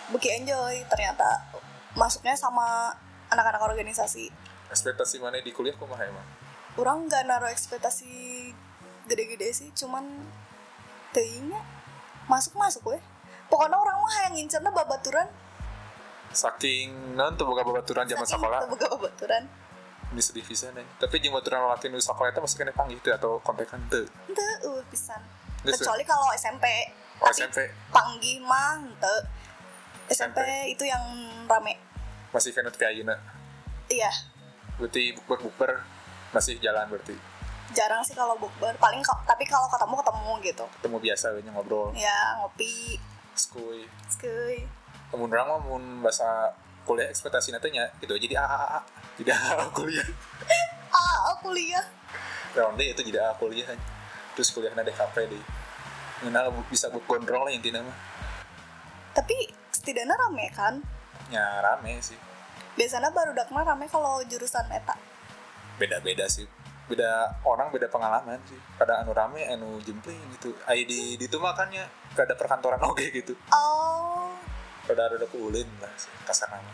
buki 0.10 0.30
enjoy 0.41 0.76
ternyata 0.89 1.45
masuknya 1.93 2.34
sama 2.38 2.93
anak-anak 3.30 3.62
organisasi. 3.62 4.30
Ekspektasi 4.69 5.22
mana 5.22 5.41
di 5.41 5.54
kuliah 5.54 5.74
kumaha 5.78 6.06
emang? 6.06 6.26
Orang 6.78 7.10
nggak 7.10 7.26
naruh 7.26 7.50
ekspektasi 7.50 8.10
gede-gede 9.10 9.50
sih 9.54 9.69
cuman 9.74 10.06
tehnya 11.13 11.62
masuk 12.30 12.54
masuk 12.58 12.93
weh. 12.93 13.02
Pokoknya 13.50 13.78
orang 13.82 13.98
mah 13.98 14.15
yang 14.30 14.34
ngincernya 14.38 14.69
babaturan. 14.69 15.26
Saking 16.30 17.17
non 17.17 17.34
tuh 17.34 17.50
boga 17.50 17.65
babaturan 17.65 18.06
zaman 18.06 18.26
sekolah. 18.26 18.69
buka 18.69 18.86
babaturan. 18.93 19.50
Ini 20.13 20.22
sedih 20.22 20.45
pisan 20.45 20.74
nih. 20.78 20.86
Tapi 21.02 21.22
jeung 21.22 21.34
baturan 21.34 21.65
laki 21.69 21.89
nu 21.89 21.98
sekolah 21.98 22.34
itu 22.34 22.41
masih 22.41 22.58
kena 22.62 22.74
panggil 22.74 22.98
teu 23.02 23.13
atau 23.17 23.41
kontekan 23.41 23.82
teu? 23.89 24.06
Ente 24.30 24.48
uh 24.65 24.82
pisan. 24.93 25.22
Kecuali 25.65 26.06
kalau 26.06 26.30
SMP 26.38 26.65
oh 27.19 27.28
SMP 27.34 27.67
panggih 27.91 28.39
mah 28.45 28.80
SMP 30.10 30.39
itu 30.74 30.84
yang 30.86 31.02
rame. 31.45 31.78
Masih 32.34 32.54
kayak 32.54 32.93
ayeuna 32.93 33.17
iya. 33.89 34.10
Berarti 34.78 35.17
bukber 35.17 35.38
bukber 35.50 35.72
masih 36.32 36.62
jalan 36.62 36.86
berarti? 36.88 37.17
Jarang 37.74 38.02
sih 38.06 38.13
kalau 38.13 38.38
bukber. 38.38 38.74
Paling 38.78 39.02
tapi 39.26 39.43
kalau 39.45 39.69
ketemu 39.69 39.95
ketemu 40.02 40.32
gitu. 40.45 40.65
Ketemu 40.82 40.98
biasa 41.02 41.26
nya 41.41 41.52
ngobrol. 41.54 41.89
Ya 41.98 42.38
ngopi. 42.41 43.02
Skuy 43.34 43.88
skuy 44.10 44.67
mun 45.10 45.34
urang 45.34 45.50
mah 45.50 45.60
mun 45.65 45.84
bahasa 46.06 46.54
kuliah 46.86 47.10
ekspektasi 47.10 47.50
nya 47.50 47.89
gitu 47.98 48.13
jadi 48.13 48.38
AAA 48.38 48.80
tidak 49.22 49.38
AA 49.38 49.65
kuliah. 49.74 50.08
Ah 50.89 51.30
aku 51.30 51.54
kuliah. 51.54 51.86
Ronde 52.58 52.82
itu 52.82 53.02
jadi 53.06 53.22
AA 53.30 53.34
kuliah 53.38 53.69
terus 54.34 54.50
kuliah 54.50 54.74
na 54.74 54.82
DKP 54.82 55.30
di 55.30 55.39
mengenal 56.22 56.50
bisa 56.65 56.89
buk 56.89 57.06
gondrong 57.06 57.45
lah 57.45 57.54
intinya 57.54 57.86
mah. 57.86 57.98
Tapi 59.13 59.38
setidaknya 59.79 60.19
rame 60.19 60.51
kan? 60.51 60.83
Ya 61.31 61.63
rame 61.63 62.03
sih. 62.03 62.19
Biasanya 62.75 63.15
baru 63.15 63.31
mah 63.55 63.63
rame 63.63 63.87
kalau 63.87 64.19
jurusan 64.27 64.67
eta. 64.67 64.99
Beda-beda 65.79 66.27
sih. 66.27 66.43
Beda 66.91 67.39
orang 67.47 67.71
beda 67.71 67.87
pengalaman 67.87 68.43
sih. 68.43 68.59
Kadang 68.75 69.07
anu 69.07 69.15
rame 69.15 69.47
anu 69.47 69.79
jempling 69.79 70.19
gitu. 70.35 70.51
Ai 70.67 70.83
di 70.83 71.15
di 71.15 71.25
itu 71.31 71.39
makannya 71.39 71.87
gak 72.11 72.27
ada 72.27 72.35
perkantoran 72.35 72.81
oke 72.91 73.05
gitu. 73.15 73.31
Oh. 73.55 74.35
Kada 74.83 75.05
ada 75.05 75.27
kuulin 75.29 75.69
lah 75.77 75.93
sih, 75.95 76.09
kasar 76.25 76.49
nama. 76.49 76.73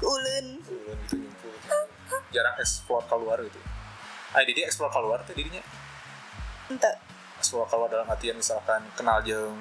Ulun 0.00 0.64
kuulin 0.64 0.98
gitu 1.04 1.20
ngumpul 1.20 1.52
jarang 2.32 2.56
explore 2.58 3.04
keluar 3.06 3.38
gitu. 3.44 3.60
Ai 4.32 4.48
di 4.48 4.56
dia 4.56 4.64
explore 4.64 4.90
keluar 4.90 5.20
tuh 5.22 5.36
dirinya 5.36 5.60
ente. 6.72 6.92
Explore 7.36 7.68
keluar 7.68 7.88
dalam 7.92 8.08
artian 8.08 8.40
misalkan 8.40 8.80
kenal 8.96 9.20
jeng 9.20 9.54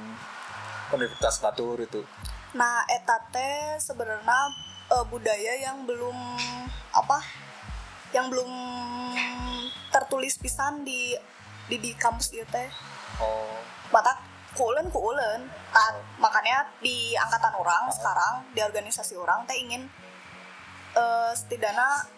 Universitas 0.89 1.43
Batur 1.43 1.77
itu 1.83 2.01
nah 2.53 2.81
eta 2.89 3.17
teh 3.29 3.77
sebenarnya 3.77 4.39
eh, 4.89 5.05
budaya 5.05 5.53
yang 5.61 5.85
belum 5.85 6.17
apa 6.93 7.21
yang 8.09 8.25
belum 8.29 8.49
tertulis 9.93 10.41
pisan 10.41 10.81
di 10.81 11.13
di, 11.69 11.77
di 11.77 11.91
kampus 11.93 12.33
ieu 12.33 12.45
teh. 12.49 12.69
Oh. 13.21 13.53
Mata 13.93 14.17
kuulen 14.57 14.89
kuulen 14.89 15.45
tak 15.69 16.01
makanya 16.17 16.65
di 16.81 17.13
angkatan 17.13 17.53
orang 17.53 17.85
sekarang 17.93 18.41
di 18.57 18.65
organisasi 18.65 19.13
orang 19.13 19.45
teh 19.45 19.53
ingin 19.53 19.85
eh, 20.97 21.31
setidaknya 21.37 22.09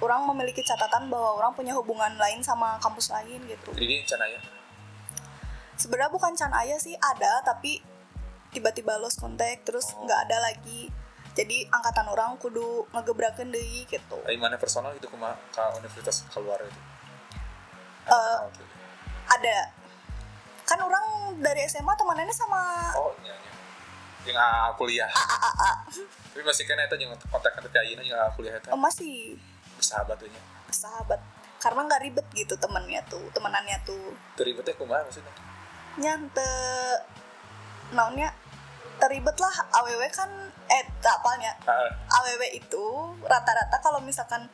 orang 0.00 0.24
memiliki 0.32 0.64
catatan 0.64 1.12
bahwa 1.12 1.36
orang 1.36 1.52
punya 1.52 1.76
hubungan 1.76 2.16
lain 2.16 2.40
sama 2.40 2.80
kampus 2.80 3.12
lain 3.12 3.44
gitu. 3.44 3.76
Jadi 3.76 4.04
rencana 4.04 4.24
ya 4.24 4.40
sebenarnya 5.76 6.10
bukan 6.12 6.32
can 6.38 6.52
aya 6.54 6.78
sih 6.78 6.94
ada 6.96 7.42
tapi 7.42 7.82
tiba-tiba 8.54 8.94
lost 9.02 9.18
contact 9.18 9.66
terus 9.66 9.92
Oh. 9.98 10.06
nggak 10.06 10.30
ada 10.30 10.38
lagi. 10.50 10.88
Jadi 11.34 11.66
angkatan 11.66 12.06
orang 12.06 12.38
kudu 12.38 12.86
ngegebrakan 12.94 13.50
deui 13.50 13.82
gitu. 13.90 14.18
Ai 14.22 14.38
mana 14.38 14.54
personal 14.54 14.94
itu 14.94 15.10
kuma 15.10 15.34
ke 15.50 15.62
universitas 15.82 16.22
keluar 16.30 16.62
itu? 16.62 16.80
Oh, 18.06 18.46
gitu. 18.54 18.62
ada. 19.26 19.74
Kan 20.62 20.78
orang 20.78 21.34
dari 21.42 21.66
SMA 21.66 21.90
temanannya 21.98 22.32
sama 22.32 22.62
oh 22.94 23.10
iya 23.26 23.34
iya. 23.34 23.52
Yang 24.30 24.38
AA 24.38 24.68
kuliah. 24.78 25.10
Tapi 26.32 26.42
masih 26.46 26.64
kena 26.64 26.86
itu 26.86 26.96
jangan 26.96 27.18
kontak 27.28 27.52
kontak 27.58 27.70
kayak 27.74 27.98
yang 27.98 28.00
AA 28.06 28.30
kuliah 28.38 28.54
itu? 28.54 28.70
Oh, 28.70 28.78
masih. 28.78 29.34
Bersahabat 29.74 30.16
tuh 30.16 30.30
nya 30.30 30.40
sahabat 30.74 31.22
karena 31.62 31.80
nggak 31.86 32.02
ribet 32.02 32.26
gitu 32.34 32.54
temennya 32.58 33.00
tuh 33.06 33.22
temenannya 33.30 33.78
tuh. 33.86 34.12
Teribetnya 34.34 34.74
kumaha 34.74 35.06
maksudnya? 35.06 35.32
Nyante. 35.98 36.54
Naonnya 37.94 38.34
teribet 39.04 39.36
lah. 39.36 39.54
Aww 39.68 40.00
kan 40.08 40.30
eh 40.72 40.84
apalnya? 41.04 41.52
Ah 41.68 41.92
aww 42.20 42.42
itu 42.48 42.84
rata-rata 43.20 43.76
kalau 43.84 44.00
misalkan 44.00 44.48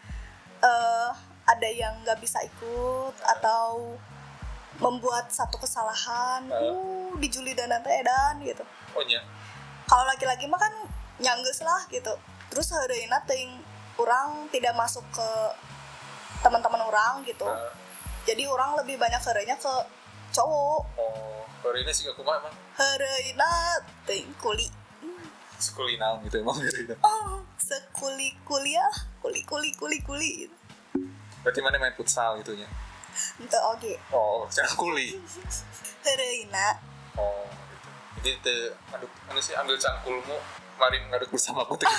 eh 0.61 1.11
ada 1.47 1.69
yang 1.71 1.95
nggak 2.03 2.19
bisa 2.19 2.43
ikut 2.43 3.15
atau 3.39 3.95
membuat 4.81 5.31
satu 5.31 5.61
kesalahan 5.61 6.51
Ah. 6.51 6.59
uh 6.59 7.15
dijuli 7.21 7.53
dan 7.53 7.71
edan 7.71 8.41
gitu. 8.43 8.65
Oh 8.97 9.03
nya 9.07 9.21
kalau 9.91 10.07
laki-laki 10.07 10.47
mah 10.47 10.59
kan 10.63 10.73
nyangges 11.19 11.67
lah 11.67 11.83
gitu. 11.91 12.15
Terus 12.51 12.71
hari 12.71 13.07
ini 13.07 13.19
ting 13.27 13.51
orang 13.99 14.47
tidak 14.55 14.75
masuk 14.79 15.03
ke 15.11 15.29
teman-teman 16.41 16.81
orang 16.87 17.27
gitu. 17.27 17.45
Ah, 17.45 17.75
jadi 18.25 18.47
orang 18.49 18.79
lebih 18.81 18.97
banyak 18.97 19.21
harinya 19.21 19.59
ke 19.59 19.75
cowok. 20.31 20.83
Oh 20.97 21.45
hari 21.61 21.85
ini 21.85 21.93
sih 21.93 22.09
aku 22.09 22.25
mah 22.25 22.41
emang 22.41 22.55
hari 22.79 23.35
ini 23.35 23.53
ting 24.09 24.33
kuli. 24.41 24.69
Sekulinaun 25.61 26.25
gitu 26.25 26.41
emang 26.41 26.57
hari 26.57 26.73
ini 26.73 26.97
oh 27.05 27.45
sekuli 27.61 28.33
kuliah 28.49 28.89
kuli 29.21 29.45
kuli 29.45 29.69
kuli 29.77 30.01
kuli. 30.01 30.31
Gitu. 30.47 30.57
berarti 31.41 31.61
mana 31.65 31.81
main 31.81 31.97
futsal 31.97 32.37
gitunya 32.41 32.69
Ente 33.41 33.59
oge 33.61 33.99
oh 34.13 34.49
cangkuli 34.55 35.21
Hereina 36.05 36.81
oh 37.21 37.45
gitu. 37.45 37.89
Jadi 38.21 38.37
te 38.45 38.55
aduh 38.93 39.09
anu 39.29 39.41
sih 39.41 39.57
ambil 39.57 39.77
cangkulmu 39.77 40.37
mari 40.81 40.97
ngaduk 41.13 41.29
bersama 41.33 41.63
aku 41.65 41.77
gitu. 41.77 41.89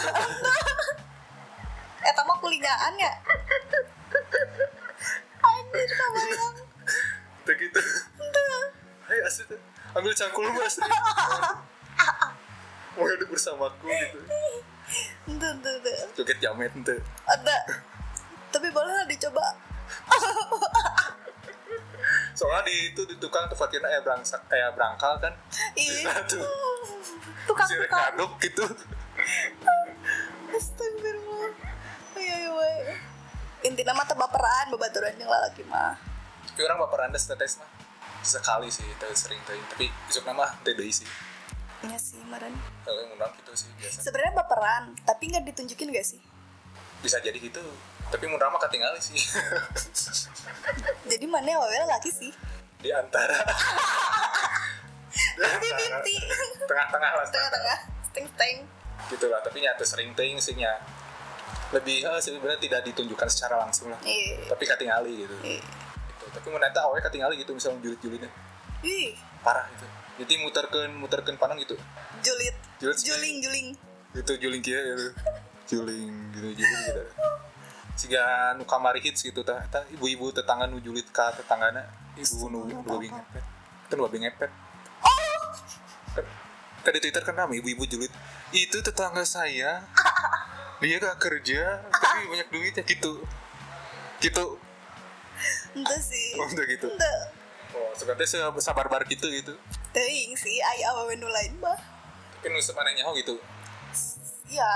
Eta 2.01 2.25
mah 2.25 2.33
kulingaan 2.41 2.97
ya? 2.97 3.13
Anjir 5.45 5.85
kebayang 5.85 6.57
tuh 7.45 7.53
gitu 7.57 7.81
Hai 9.12 9.19
asli 9.28 9.43
tuh. 9.43 9.60
Ambil 9.91 10.15
cangkulmu 10.15 10.56
asli. 10.63 10.88
Mau 12.95 13.04
ngaduk 13.04 13.36
bersamaku 13.36 13.91
gitu. 13.91 14.24
Ente 15.28 15.47
ente 15.52 15.67
ente 15.67 15.91
joget 16.15 16.39
jamet 16.39 16.71
ente 16.71 16.95
Ada. 17.28 17.58
Tapi 18.56 18.71
boleh 18.71 18.88
lah 18.88 19.04
dicoba. 19.04 19.43
Soalnya 22.39 22.71
di 22.71 22.95
itu 22.95 23.04
di 23.04 23.19
tukang 23.19 23.52
tempatnya 23.52 23.84
kayak 23.84 24.08
berangsak 24.08 24.47
kayak 24.47 24.71
berangkal 24.80 25.19
kan. 25.19 25.36
Nah, 25.36 26.24
tuh 26.32 26.39
si 26.39 26.41
rek 26.47 26.47
Tukang-tukang 27.52 28.15
ngaduk 28.15 28.32
gitu. 28.47 28.63
Astagfirullah. 30.56 31.52
Iya 32.15 32.36
iya 32.47 32.50
iya 32.80 32.95
Intinya 33.67 33.91
mah 33.91 34.08
baperan 34.08 34.71
babaturan 34.71 35.19
yang 35.19 35.28
lalaki 35.28 35.67
mah. 35.67 36.00
Tapi 36.47 36.63
orang 36.63 36.80
baperan 36.80 37.12
des 37.12 37.28
tetes 37.28 37.60
mah 37.60 37.80
sekali 38.21 38.69
sih 38.69 38.86
itu 38.86 39.05
sering 39.17 39.41
tuh 39.45 39.57
tapi 39.73 39.89
isuk 40.10 40.23
nama 40.25 40.45
teh 40.62 40.73
sih. 40.93 41.07
Iya 41.81 41.97
sih 41.97 42.21
meren 42.29 42.53
kalau 42.86 43.01
yang 43.01 43.17
undang 43.17 43.34
gitu 43.41 43.51
sih 43.57 43.69
biasa. 43.81 44.05
Sebenarnya 44.05 44.34
baperan 44.38 44.93
Tapi 45.01 45.23
nggak 45.34 45.43
ditunjukin 45.49 45.89
gak 45.89 46.05
sih? 46.05 46.21
bisa 47.01 47.17
jadi 47.17 47.34
gitu 47.41 47.65
tapi 48.13 48.27
mun 48.27 48.38
mah 48.38 48.62
ketinggalan 48.62 48.99
sih. 48.99 49.15
Jadi 51.12 51.25
mana 51.25 51.63
wae 51.63 51.79
laki 51.88 52.12
sih? 52.12 52.31
Di 52.84 52.91
antara. 52.91 53.39
Di 55.39 55.41
antara. 55.47 55.77
Binti. 55.79 56.15
Tengah-tengah 56.67 57.12
lah 57.15 57.25
Tengah-tengah. 57.31 57.77
Steng-steng 58.12 58.57
gitu 59.10 59.25
lah 59.31 59.41
tapi 59.41 59.63
nyata 59.63 59.81
sering 59.81 60.13
ting 60.13 60.38
sih 60.38 60.53
lebih 61.71 62.03
eh, 62.03 62.19
sebenarnya 62.19 62.60
tidak 62.60 62.81
ditunjukkan 62.91 63.27
secara 63.31 63.63
langsung 63.63 63.88
lah. 63.89 63.99
Iya. 64.03 64.51
Tapi 64.51 64.63
ketinggali 64.67 65.25
gitu. 65.25 65.36
Iya. 65.39 65.63
Tapi 66.31 66.47
mun 66.49 66.63
eta 66.63 66.87
awe 66.87 66.97
ketinggali 66.99 67.35
gitu 67.39 67.51
misalnya 67.51 67.79
julit-julitnya 67.83 68.31
Ih. 68.81 69.13
Parah 69.45 69.67
gitu 69.75 70.01
jadi 70.21 70.37
muterkeun 70.37 70.91
muterkeun 71.01 71.37
panang 71.41 71.57
gitu. 71.57 71.73
Julit 72.21 72.53
Julit. 72.77 72.97
Juling 73.01 73.35
juling. 73.41 73.67
Itu 74.13 74.33
juling 74.37 74.61
kia 74.61 74.77
gitu. 74.77 75.07
Juling 75.65 76.13
gitu 76.37 76.49
juling 76.61 76.81
gitu. 76.85 77.03
Siga 77.97 78.53
nu 78.53 78.65
kamari 78.69 79.01
hits 79.01 79.25
gitu 79.25 79.41
tah. 79.41 79.65
Tah 79.73 79.81
ibu-ibu 79.89 80.29
tetangga 80.29 80.69
nu 80.69 80.77
julit 80.77 81.09
ka 81.09 81.33
tetanggana 81.33 81.89
ibu 82.13 82.53
nu 82.53 82.69
babi 82.85 83.09
ngepet. 83.09 83.43
Itu 83.89 83.93
nu 83.97 84.01
babi 84.05 84.17
ngepet. 84.21 84.51
Kan- 86.13 86.29
kan 86.81 86.91
di 86.93 86.99
twitter 87.01 87.23
kan 87.25 87.33
nama 87.37 87.53
ibu-ibu 87.57 87.85
julit 87.89 88.13
itu 88.53 88.77
tetangga 88.77 89.25
saya. 89.25 89.81
Dia 90.81 90.97
gak 90.97 91.21
kerja 91.21 91.77
tapi 91.93 92.25
banyak 92.29 92.49
duitnya 92.49 92.83
gitu. 92.85 93.21
Gitu 94.21 94.43
Ente 95.71 95.97
sih. 96.03 96.36
Oh 96.36 96.47
udah 96.47 96.65
gitu. 96.67 96.88
Ente 96.91 97.13
oh 97.71 97.91
sebenarnya 97.95 98.51
sabar 98.60 98.91
bar 98.91 99.07
gitu 99.07 99.27
gitu. 99.31 99.55
Teuing 99.95 100.36
sih 100.36 100.60
Ay 100.60 100.84
awewe 100.84 101.15
nu 101.15 101.27
lain 101.31 101.55
mah. 101.60 101.79
Tapi 102.39 102.51
nu 102.51 102.60
sepanjangnya 102.60 103.07
oh 103.07 103.15
gitu. 103.15 103.39
Iya 104.51 104.71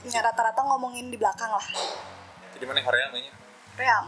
Ya 0.00 0.24
rata-rata 0.24 0.64
ngomongin 0.64 1.12
di 1.12 1.20
belakang 1.20 1.52
lah. 1.52 1.66
Jadi 2.56 2.64
mana 2.64 2.80
horeang 2.82 3.12
kayaknya 3.14 3.32
Ream 3.78 4.06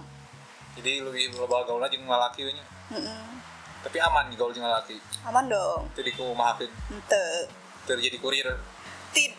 jadi 0.73 1.05
lebih 1.05 1.37
loba 1.37 1.69
gaulnya 1.69 1.89
jeung 1.93 2.09
ngalaki 2.09 2.49
nya 2.49 2.65
Mm-mm. 2.93 3.41
tapi 3.85 4.01
aman 4.01 4.33
gaul 4.33 4.53
jeung 4.53 4.65
ngalaki 4.65 4.97
Aman 5.29 5.49
dong. 5.49 5.89
Jadi 5.93 6.17
ku 6.17 6.33
maafin 6.33 6.69
Ente. 6.89 7.49
Terjadi 7.85 8.19
kurir. 8.19 8.49
Tid 9.13 9.33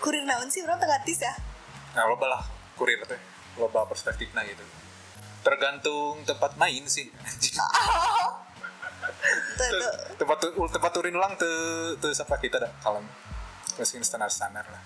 Kurir 0.00 0.24
naon 0.24 0.48
sih? 0.48 0.62
Orang 0.64 0.80
tengah 0.80 0.98
tis 1.04 1.20
ya? 1.22 1.34
Nah 1.94 2.08
loba 2.08 2.26
lah 2.28 2.42
kurir 2.74 2.98
teh. 3.04 3.20
Loba 3.60 3.84
perspektifnya 3.84 4.44
gitu 4.48 4.64
tergantung 5.42 6.22
tempat 6.26 6.54
main 6.58 6.84
sih. 6.86 7.08
Tuh, 9.58 9.66
tuh. 9.66 9.92
tempat 10.20 10.38
tempat 10.70 10.90
turin 10.94 11.10
ulang 11.10 11.34
te 11.34 11.48
te 11.98 12.08
siapa 12.14 12.38
kita 12.38 12.60
dah? 12.62 12.70
Kalem 12.80 13.02
mesin 13.78 14.02
standar 14.04 14.30
standar 14.30 14.62
lah. 14.68 14.82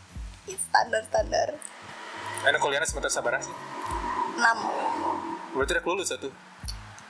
Ih, 0.48 0.58
Standar-standar 0.58 1.54
Enak 2.42 2.58
kuliahnya 2.58 2.88
semester 2.88 3.12
sabar 3.12 3.38
sih? 3.38 3.52
6 3.52 4.42
berarti 5.54 5.72
udah 5.76 5.84
lulus 5.84 6.08
satu? 6.10 6.32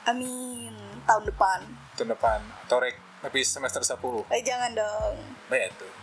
Amin 0.05 0.75
Tahun 1.07 1.23
depan. 1.25 1.63
Tahun 1.95 2.09
depan. 2.11 2.39
Atau 2.67 2.83
rek 2.83 2.99
tapi 3.23 3.39
semester 3.41 3.79
10 3.81 4.27
Eh 4.29 4.43
jangan 4.43 4.71
dong. 4.75 5.15
Baik 5.47 5.71
tuh 5.79 5.93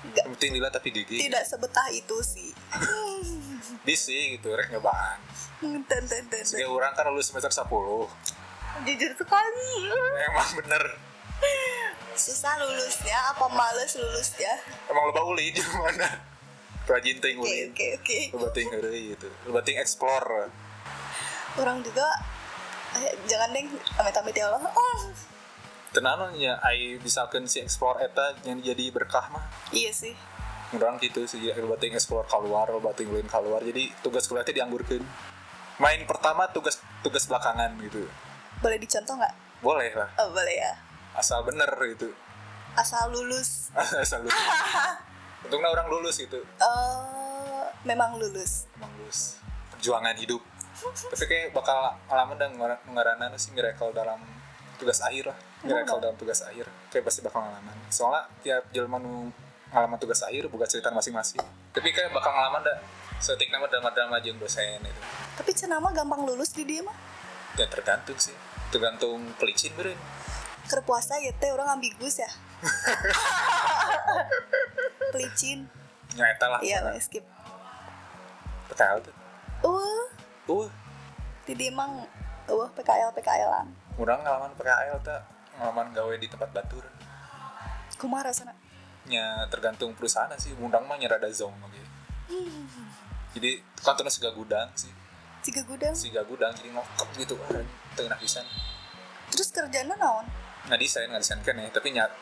yang 0.00 0.32
penting 0.32 0.56
lila 0.56 0.72
tapi 0.72 0.88
gigi 0.96 1.28
Tidak 1.28 1.44
sebetah 1.44 1.86
itu 1.92 2.16
sih. 2.24 2.50
Bisa 3.86 4.12
gitu 4.12 4.48
rek 4.56 4.72
nyobaan 4.72 5.20
Ten, 5.60 5.84
ten, 6.08 6.24
ten. 6.32 6.42
Sehingga 6.44 6.72
orang 6.72 6.96
kan 6.96 7.04
lulus 7.12 7.28
semester 7.28 7.52
10 7.52 7.68
Jujur 8.80 9.12
sekali. 9.12 9.72
Emang 10.24 10.50
bener. 10.56 10.84
Susah 12.16 12.52
lulusnya 12.60 13.16
Apa 13.32 13.48
males 13.48 13.96
lulusnya 13.96 14.52
emang 14.92 15.08
loba 15.08 15.24
uli 15.24 15.56
di 15.56 15.60
mana? 15.72 16.08
Rajin 16.84 17.16
ting 17.16 17.36
Oke 17.40 17.48
uli 17.48 17.72
oke 17.72 17.86
oke. 18.00 18.20
Loba 18.36 18.48
ting 18.52 18.68
heureuy 18.68 19.16
gitu 19.16 19.28
loba 19.48 19.60
ting 19.64 19.76
explore. 19.80 20.52
Orang 21.56 21.80
juga 21.80 22.08
eh, 23.00 23.14
Jangan 23.24 23.56
deng 23.56 23.68
Amit-amit 24.00 24.36
ya 24.36 24.48
Allah. 24.52 24.64
Oh. 24.68 25.00
tenanon 25.90 26.30
ya 26.38 26.54
ai 26.62 27.02
misalkan 27.02 27.50
si 27.50 27.58
explore 27.58 27.98
eta 27.98 28.38
yang 28.46 28.62
jadi 28.62 28.94
berkah 28.94 29.26
mah. 29.32 29.42
Iya 29.74 29.90
sih. 29.90 30.14
Orang 30.76 31.02
gitu 31.02 31.26
sih 31.26 31.42
ya 31.42 31.56
loba 31.58 31.80
ting 31.80 31.96
explore 31.96 32.28
keluar 32.30 32.68
loba 32.68 32.92
ting 32.92 33.10
ulin 33.10 33.26
keluar. 33.26 33.64
Jadi 33.64 33.90
tugas 34.04 34.28
kuliahnya 34.28 34.54
dianggurkeun 34.54 35.02
main 35.80 36.04
pertama 36.04 36.44
tugas 36.52 36.78
tugas 37.00 37.24
belakangan 37.24 37.72
gitu. 37.80 38.04
Boleh 38.60 38.76
dicontoh 38.76 39.16
nggak? 39.16 39.34
boleh 39.60 39.92
lah. 39.92 40.08
Oh 40.20 40.32
boleh 40.32 40.56
ya. 40.56 40.72
Asal 41.12 41.44
bener 41.44 41.68
gitu. 41.92 42.08
Asal 42.76 43.12
lulus. 43.12 43.68
Asal 44.04 44.24
lulus. 44.24 44.36
Untungnya 45.44 45.72
orang 45.72 45.88
lulus 45.88 46.20
gitu 46.20 46.36
eh 46.36 47.64
Memang 47.84 48.20
lulus. 48.20 48.68
Emang 48.76 48.92
lulus. 49.00 49.40
Perjuangan 49.72 50.16
hidup. 50.16 50.40
Tapi 50.80 51.24
kayak 51.28 51.52
bakal 51.52 51.96
ngalamin 52.08 52.36
dan 52.40 52.50
ngarana 52.88 53.32
sih 53.36 53.52
miracle 53.52 53.92
dalam 53.92 54.20
tugas 54.80 55.00
akhir 55.04 55.32
lah. 55.32 55.38
Miracle 55.64 56.00
dalam 56.00 56.16
tugas 56.16 56.40
akhir. 56.44 56.68
Kayak 56.92 57.04
pasti 57.08 57.20
bakal 57.24 57.44
ngalamin 57.44 57.80
soalnya 57.90 58.30
tiap 58.40 58.64
jelma 58.70 59.02
nu 59.02 59.28
ngalaman 59.74 59.98
tugas 59.98 60.22
akhir 60.24 60.48
buka 60.48 60.64
cerita 60.64 60.88
masing-masing. 60.92 61.42
Tapi 61.74 61.88
kayak 61.92 62.14
bakal 62.14 62.32
ngalaman 62.32 62.64
dah 62.64 62.78
setik 63.20 63.52
nama 63.52 63.68
drama-drama 63.68 64.16
jeung 64.24 64.40
dosen 64.40 64.80
itu. 64.80 65.02
Tapi 65.36 65.52
cenama 65.52 65.92
gampang 65.92 66.24
lulus 66.24 66.56
di 66.56 66.64
dia 66.64 66.80
mah 66.80 66.96
ya 67.54 67.68
tergantung 67.68 68.16
sih. 68.16 68.34
Tergantung 68.72 69.20
pelicin 69.36 69.76
beren 69.76 69.98
Keur 70.70 70.80
puasa 70.86 71.20
ya 71.20 71.34
teh. 71.36 71.52
Orang 71.52 71.68
ambigus 71.68 72.16
ya? 72.16 72.30
Pelicin. 75.12 75.68
Nyata 76.16 76.46
lah. 76.48 76.60
Iya 76.64 76.96
skip. 76.96 77.22
PKL 78.72 78.98
tuh. 79.04 79.14
Uh 79.68 80.06
uh 80.48 80.68
Di 81.44 81.52
dia 81.52 81.68
emang 81.68 82.08
Uh 82.48 82.66
PKL 82.74 83.14
PKLan 83.14 83.68
orang 84.00 84.24
ngalaman 84.24 84.52
PKL 84.56 84.96
tuh. 85.04 85.20
Ngalaman 85.60 85.92
gawe 85.92 86.14
di 86.16 86.24
tempat 86.24 86.48
batur 86.56 86.88
Kumaha 88.00 88.32
rasana 88.32 88.56
nya 89.04 89.44
tergantung 89.52 89.92
perusahaan 89.92 90.32
sih. 90.40 90.56
Undang 90.56 90.88
mah 90.88 90.96
nyerada 90.96 91.28
zong 91.28 91.52
gitu 91.74 91.90
jadi 93.36 93.50
kantornya 93.80 94.12
sega 94.12 94.30
gudang 94.34 94.68
sih. 94.74 94.90
Tiga 95.40 95.64
gudang? 95.64 95.94
Sega 95.96 96.22
gudang 96.26 96.52
jadi 96.52 96.68
ngokep 96.74 97.08
gitu 97.16 97.34
ah 97.40 97.64
tengah 97.96 98.18
pisan 98.20 98.44
Terus 99.32 99.48
kerjanya 99.54 99.96
naon? 99.96 100.26
nggak 100.68 100.76
desain 100.76 101.08
nggak 101.08 101.22
desain 101.24 101.40
kan 101.40 101.56
ya 101.56 101.66
tapi 101.72 101.88
nyat 101.96 102.12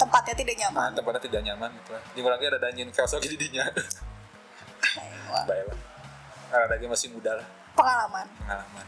Tempatnya 0.00 0.32
tidak 0.32 0.56
nyaman. 0.56 0.88
Ah, 0.88 0.96
tempatnya 0.96 1.20
tidak 1.20 1.42
nyaman 1.44 1.68
gitu 1.76 1.90
lah 1.92 2.02
jadi 2.16 2.20
lagi 2.24 2.44
ada 2.48 2.58
danjen 2.58 2.88
kaos 2.88 3.12
lagi 3.12 3.28
di 3.28 3.36
dinya 3.36 3.68
Wah, 5.28 5.44
baik 5.44 5.68
lah 5.68 5.78
ada 6.52 6.76
lagi 6.76 6.84
masih 6.84 7.08
muda 7.16 7.32
lah. 7.32 7.46
Pengalaman. 7.72 8.28
Pengalaman. 8.44 8.84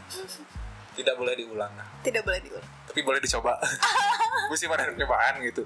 Tidak 0.93 1.15
boleh 1.17 1.33
diulang 1.33 1.73
lah. 1.73 1.87
Tidak 2.05 2.21
boleh 2.21 2.37
diulang. 2.45 2.69
Tapi 2.85 3.01
boleh 3.01 3.17
dicoba. 3.17 3.57
Sih 4.59 4.69
pada 4.69 4.85
cobaan 4.93 5.41
gitu. 5.41 5.65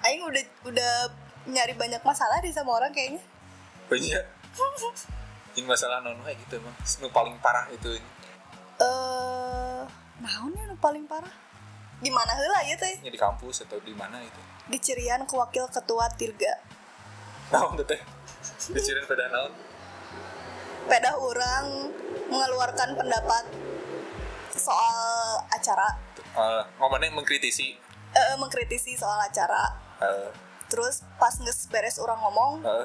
Aing 0.00 0.24
udah 0.24 0.42
udah 0.64 0.92
nyari 1.52 1.76
banyak 1.76 2.00
masalah 2.00 2.40
di 2.40 2.48
sama 2.48 2.80
orang 2.80 2.90
kayaknya. 2.96 3.20
Banyak 3.92 4.24
ini 5.56 5.64
masalah 5.64 6.04
non 6.04 6.18
kayak 6.24 6.36
gitu 6.44 6.60
emang. 6.60 6.76
Nu 7.00 7.08
paling 7.08 7.36
parah 7.40 7.66
itu. 7.72 7.96
Eh, 8.78 9.82
naon 10.20 10.52
ya 10.54 10.64
nu 10.68 10.76
paling 10.76 11.04
parah? 11.08 11.32
Di 11.98 12.10
mana 12.12 12.30
heula 12.36 12.62
ya 12.62 12.78
teh? 12.78 12.94
nya 13.02 13.10
di 13.10 13.18
kampus 13.18 13.66
atau 13.66 13.80
di 13.82 13.94
mana 13.96 14.22
itu. 14.22 14.40
Di 14.68 14.78
Cirian 14.78 15.24
ke 15.24 15.34
wakil 15.34 15.66
ketua 15.70 16.06
Tirga. 16.14 16.54
naon 17.48 17.80
tuh 17.80 17.86
teh? 17.88 18.00
Diciriin 18.70 19.08
pada 19.08 19.24
naon? 19.32 19.52
Pedah 20.88 21.16
orang 21.16 21.92
mengeluarkan 22.28 22.96
pendapat 22.96 23.44
soal 24.52 25.42
acara. 25.50 25.96
Uh, 26.36 26.62
ngomongnya 26.78 27.10
mengkritisi. 27.12 27.76
Eh, 28.14 28.36
mengkritisi 28.40 28.94
soal 28.94 29.18
acara. 29.20 29.74
Uh, 29.98 30.30
terus 30.68 31.02
pas 31.16 31.32
nges 31.40 31.66
beres 31.72 31.96
orang 31.96 32.20
ngomong 32.20 32.60
uh, 32.62 32.84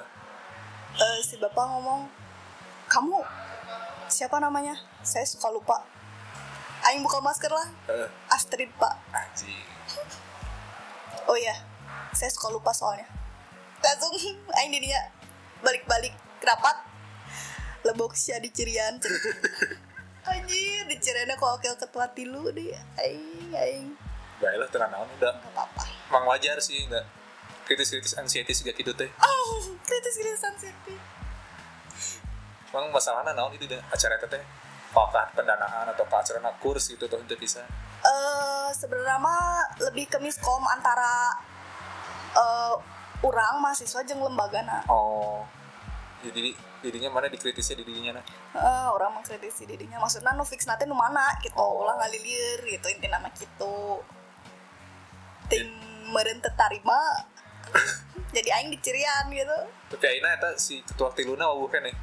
eh, 0.95 1.19
si 1.21 1.35
bapak 1.35 1.67
ngomong 1.67 2.07
kamu 2.93 3.17
siapa 4.05 4.37
namanya? 4.37 4.77
Saya 5.01 5.25
suka 5.25 5.49
lupa. 5.49 5.81
Aing 6.85 7.01
buka 7.01 7.17
masker 7.25 7.49
lah. 7.49 7.67
Uh, 7.89 8.05
Astrid 8.29 8.69
pak. 8.77 8.93
Anjing. 9.09 9.65
Oh 11.23 11.39
iya 11.39 11.55
saya 12.11 12.27
suka 12.29 12.51
lupa 12.51 12.75
soalnya. 12.75 13.07
Langsung 13.79 14.11
Aing 14.59 14.75
didinya 14.75 15.01
balik-balik 15.63 16.13
rapat. 16.43 16.83
Lebok 17.87 18.11
sia 18.15 18.43
di 18.43 18.51
cirian. 18.51 18.99
Anjir 20.29 20.83
di 20.87 20.95
ciriannya 20.99 21.35
kok 21.35 21.47
wakil 21.59 21.73
ketua 21.79 22.11
tilu 22.11 22.51
deh. 22.51 22.75
Aing 22.99 23.55
Aing. 23.55 23.89
Baiklah 24.43 24.67
tenang 24.67 24.91
naon 24.91 25.07
udah 25.15 25.31
gak 25.31 25.51
apa-apa. 25.55 25.83
Emang 26.11 26.27
wajar 26.27 26.59
sih 26.59 26.83
enggak 26.83 27.07
kritis-kritis 27.63 28.19
anxiety 28.19 28.51
sih 28.51 28.67
gitu 28.67 28.91
teh. 28.91 29.07
Oh 29.23 29.63
kritis 29.87 30.19
kritisan 30.19 30.53
emang 32.73 32.89
masalahnya 32.89 33.37
naon 33.37 33.53
itu 33.53 33.69
acara 33.69 34.17
itu 34.17 34.27
teh? 34.27 34.43
Apakah 34.93 35.29
pendanaan 35.37 35.89
atau 35.89 36.05
acara 36.09 36.41
kurs 36.57 36.89
gitu 36.89 37.05
tuh 37.05 37.21
itu 37.21 37.37
bisa? 37.37 37.61
Eh 38.01 38.67
sebenarnya 38.73 39.21
mah 39.21 39.61
lebih 39.89 40.09
ke 40.09 40.17
miskom 40.17 40.65
antara 40.65 41.37
eh 42.33 42.73
orang 43.21 43.61
mahasiswa 43.61 44.01
jeung 44.01 44.25
lembagana. 44.25 44.81
Oh 44.89 45.45
jadi 46.23 46.55
dirinya 46.79 47.09
mana 47.11 47.27
dikritisnya 47.27 47.83
dirinya 47.83 48.19
nah 48.19 48.25
Eh, 48.55 48.87
orang 48.95 49.19
mengkritisi 49.19 49.67
dirinya. 49.67 49.99
Maksudnya 49.99 50.31
nu 50.31 50.47
fix 50.47 50.63
nanti 50.63 50.87
nu 50.87 50.95
mana 50.95 51.35
gitu. 51.43 51.57
Oh. 51.59 51.83
ulah 51.83 51.99
ngalilir 51.99 52.63
gitu 52.63 52.87
inti 52.87 53.11
nama 53.11 53.27
gitu. 53.35 53.99
Ting 55.51 55.67
meren 56.15 56.39
tertarima 56.39 57.27
jadi 58.35 58.49
aing 58.55 58.71
dicirian 58.71 59.27
gitu. 59.35 59.57
Tapi 59.91 60.05
akhirnya 60.07 60.31
eta 60.39 60.49
si 60.55 60.79
ketua 60.85 61.11
tiluna 61.11 61.51
wabuhen 61.51 61.91
nih 61.91 61.95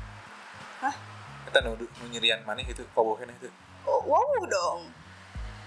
Hah? 0.80 0.96
eta 1.50 1.66
nu, 1.66 1.74
nu 1.74 2.04
nyerian 2.06 2.46
mana 2.46 2.62
itu 2.62 2.86
wabuhen 2.94 3.26
itu. 3.26 3.50
Oh, 3.82 4.00
wow 4.06 4.40
dong. 4.46 4.86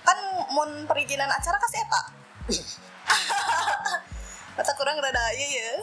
Kan 0.07 0.17
mun 0.55 0.87
perizinan 0.87 1.27
acara 1.27 1.59
kasih 1.59 1.83
eta 1.83 2.01
Mata 4.53 4.71
kurang 4.77 4.97
rada 5.01 5.23
iya 5.33 5.49
ya 5.49 5.75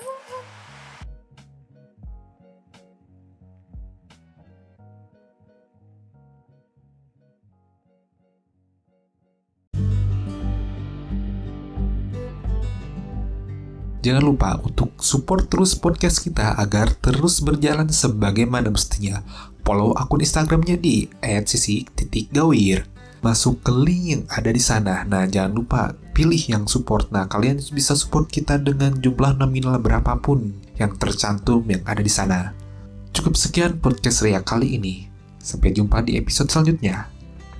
Jangan 14.01 14.25
lupa 14.25 14.57
untuk 14.65 14.97
support 14.97 15.53
terus 15.53 15.77
podcast 15.77 16.25
kita 16.25 16.57
agar 16.57 16.97
terus 16.97 17.45
berjalan 17.45 17.85
sebagaimana 17.93 18.73
mestinya. 18.73 19.21
Follow 19.61 19.93
akun 19.93 20.25
Instagramnya 20.25 20.81
di 20.81 21.05
@sisi.gawir. 21.21 22.89
Masuk 23.21 23.61
ke 23.61 23.69
link 23.69 24.05
yang 24.09 24.23
ada 24.33 24.49
di 24.49 24.63
sana. 24.65 25.05
Nah, 25.05 25.29
jangan 25.29 25.53
lupa 25.53 25.93
pilih 26.17 26.41
yang 26.49 26.65
support. 26.65 27.13
Nah, 27.13 27.29
kalian 27.29 27.61
bisa 27.77 27.93
support 27.93 28.33
kita 28.33 28.57
dengan 28.57 28.97
jumlah 28.97 29.37
nominal 29.37 29.77
berapapun 29.77 30.57
yang 30.81 30.97
tercantum 30.97 31.61
yang 31.69 31.85
ada 31.85 32.01
di 32.01 32.09
sana. 32.09 32.57
Cukup 33.13 33.37
sekian 33.37 33.77
podcast 33.85 34.25
Ria 34.25 34.41
kali 34.41 34.81
ini. 34.81 35.13
Sampai 35.37 35.77
jumpa 35.77 36.01
di 36.01 36.17
episode 36.17 36.49
selanjutnya. 36.49 37.05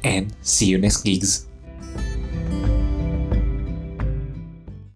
And 0.01 0.33
see 0.41 0.73
you 0.73 0.81
next 0.81 1.05
gigs. 1.05 1.50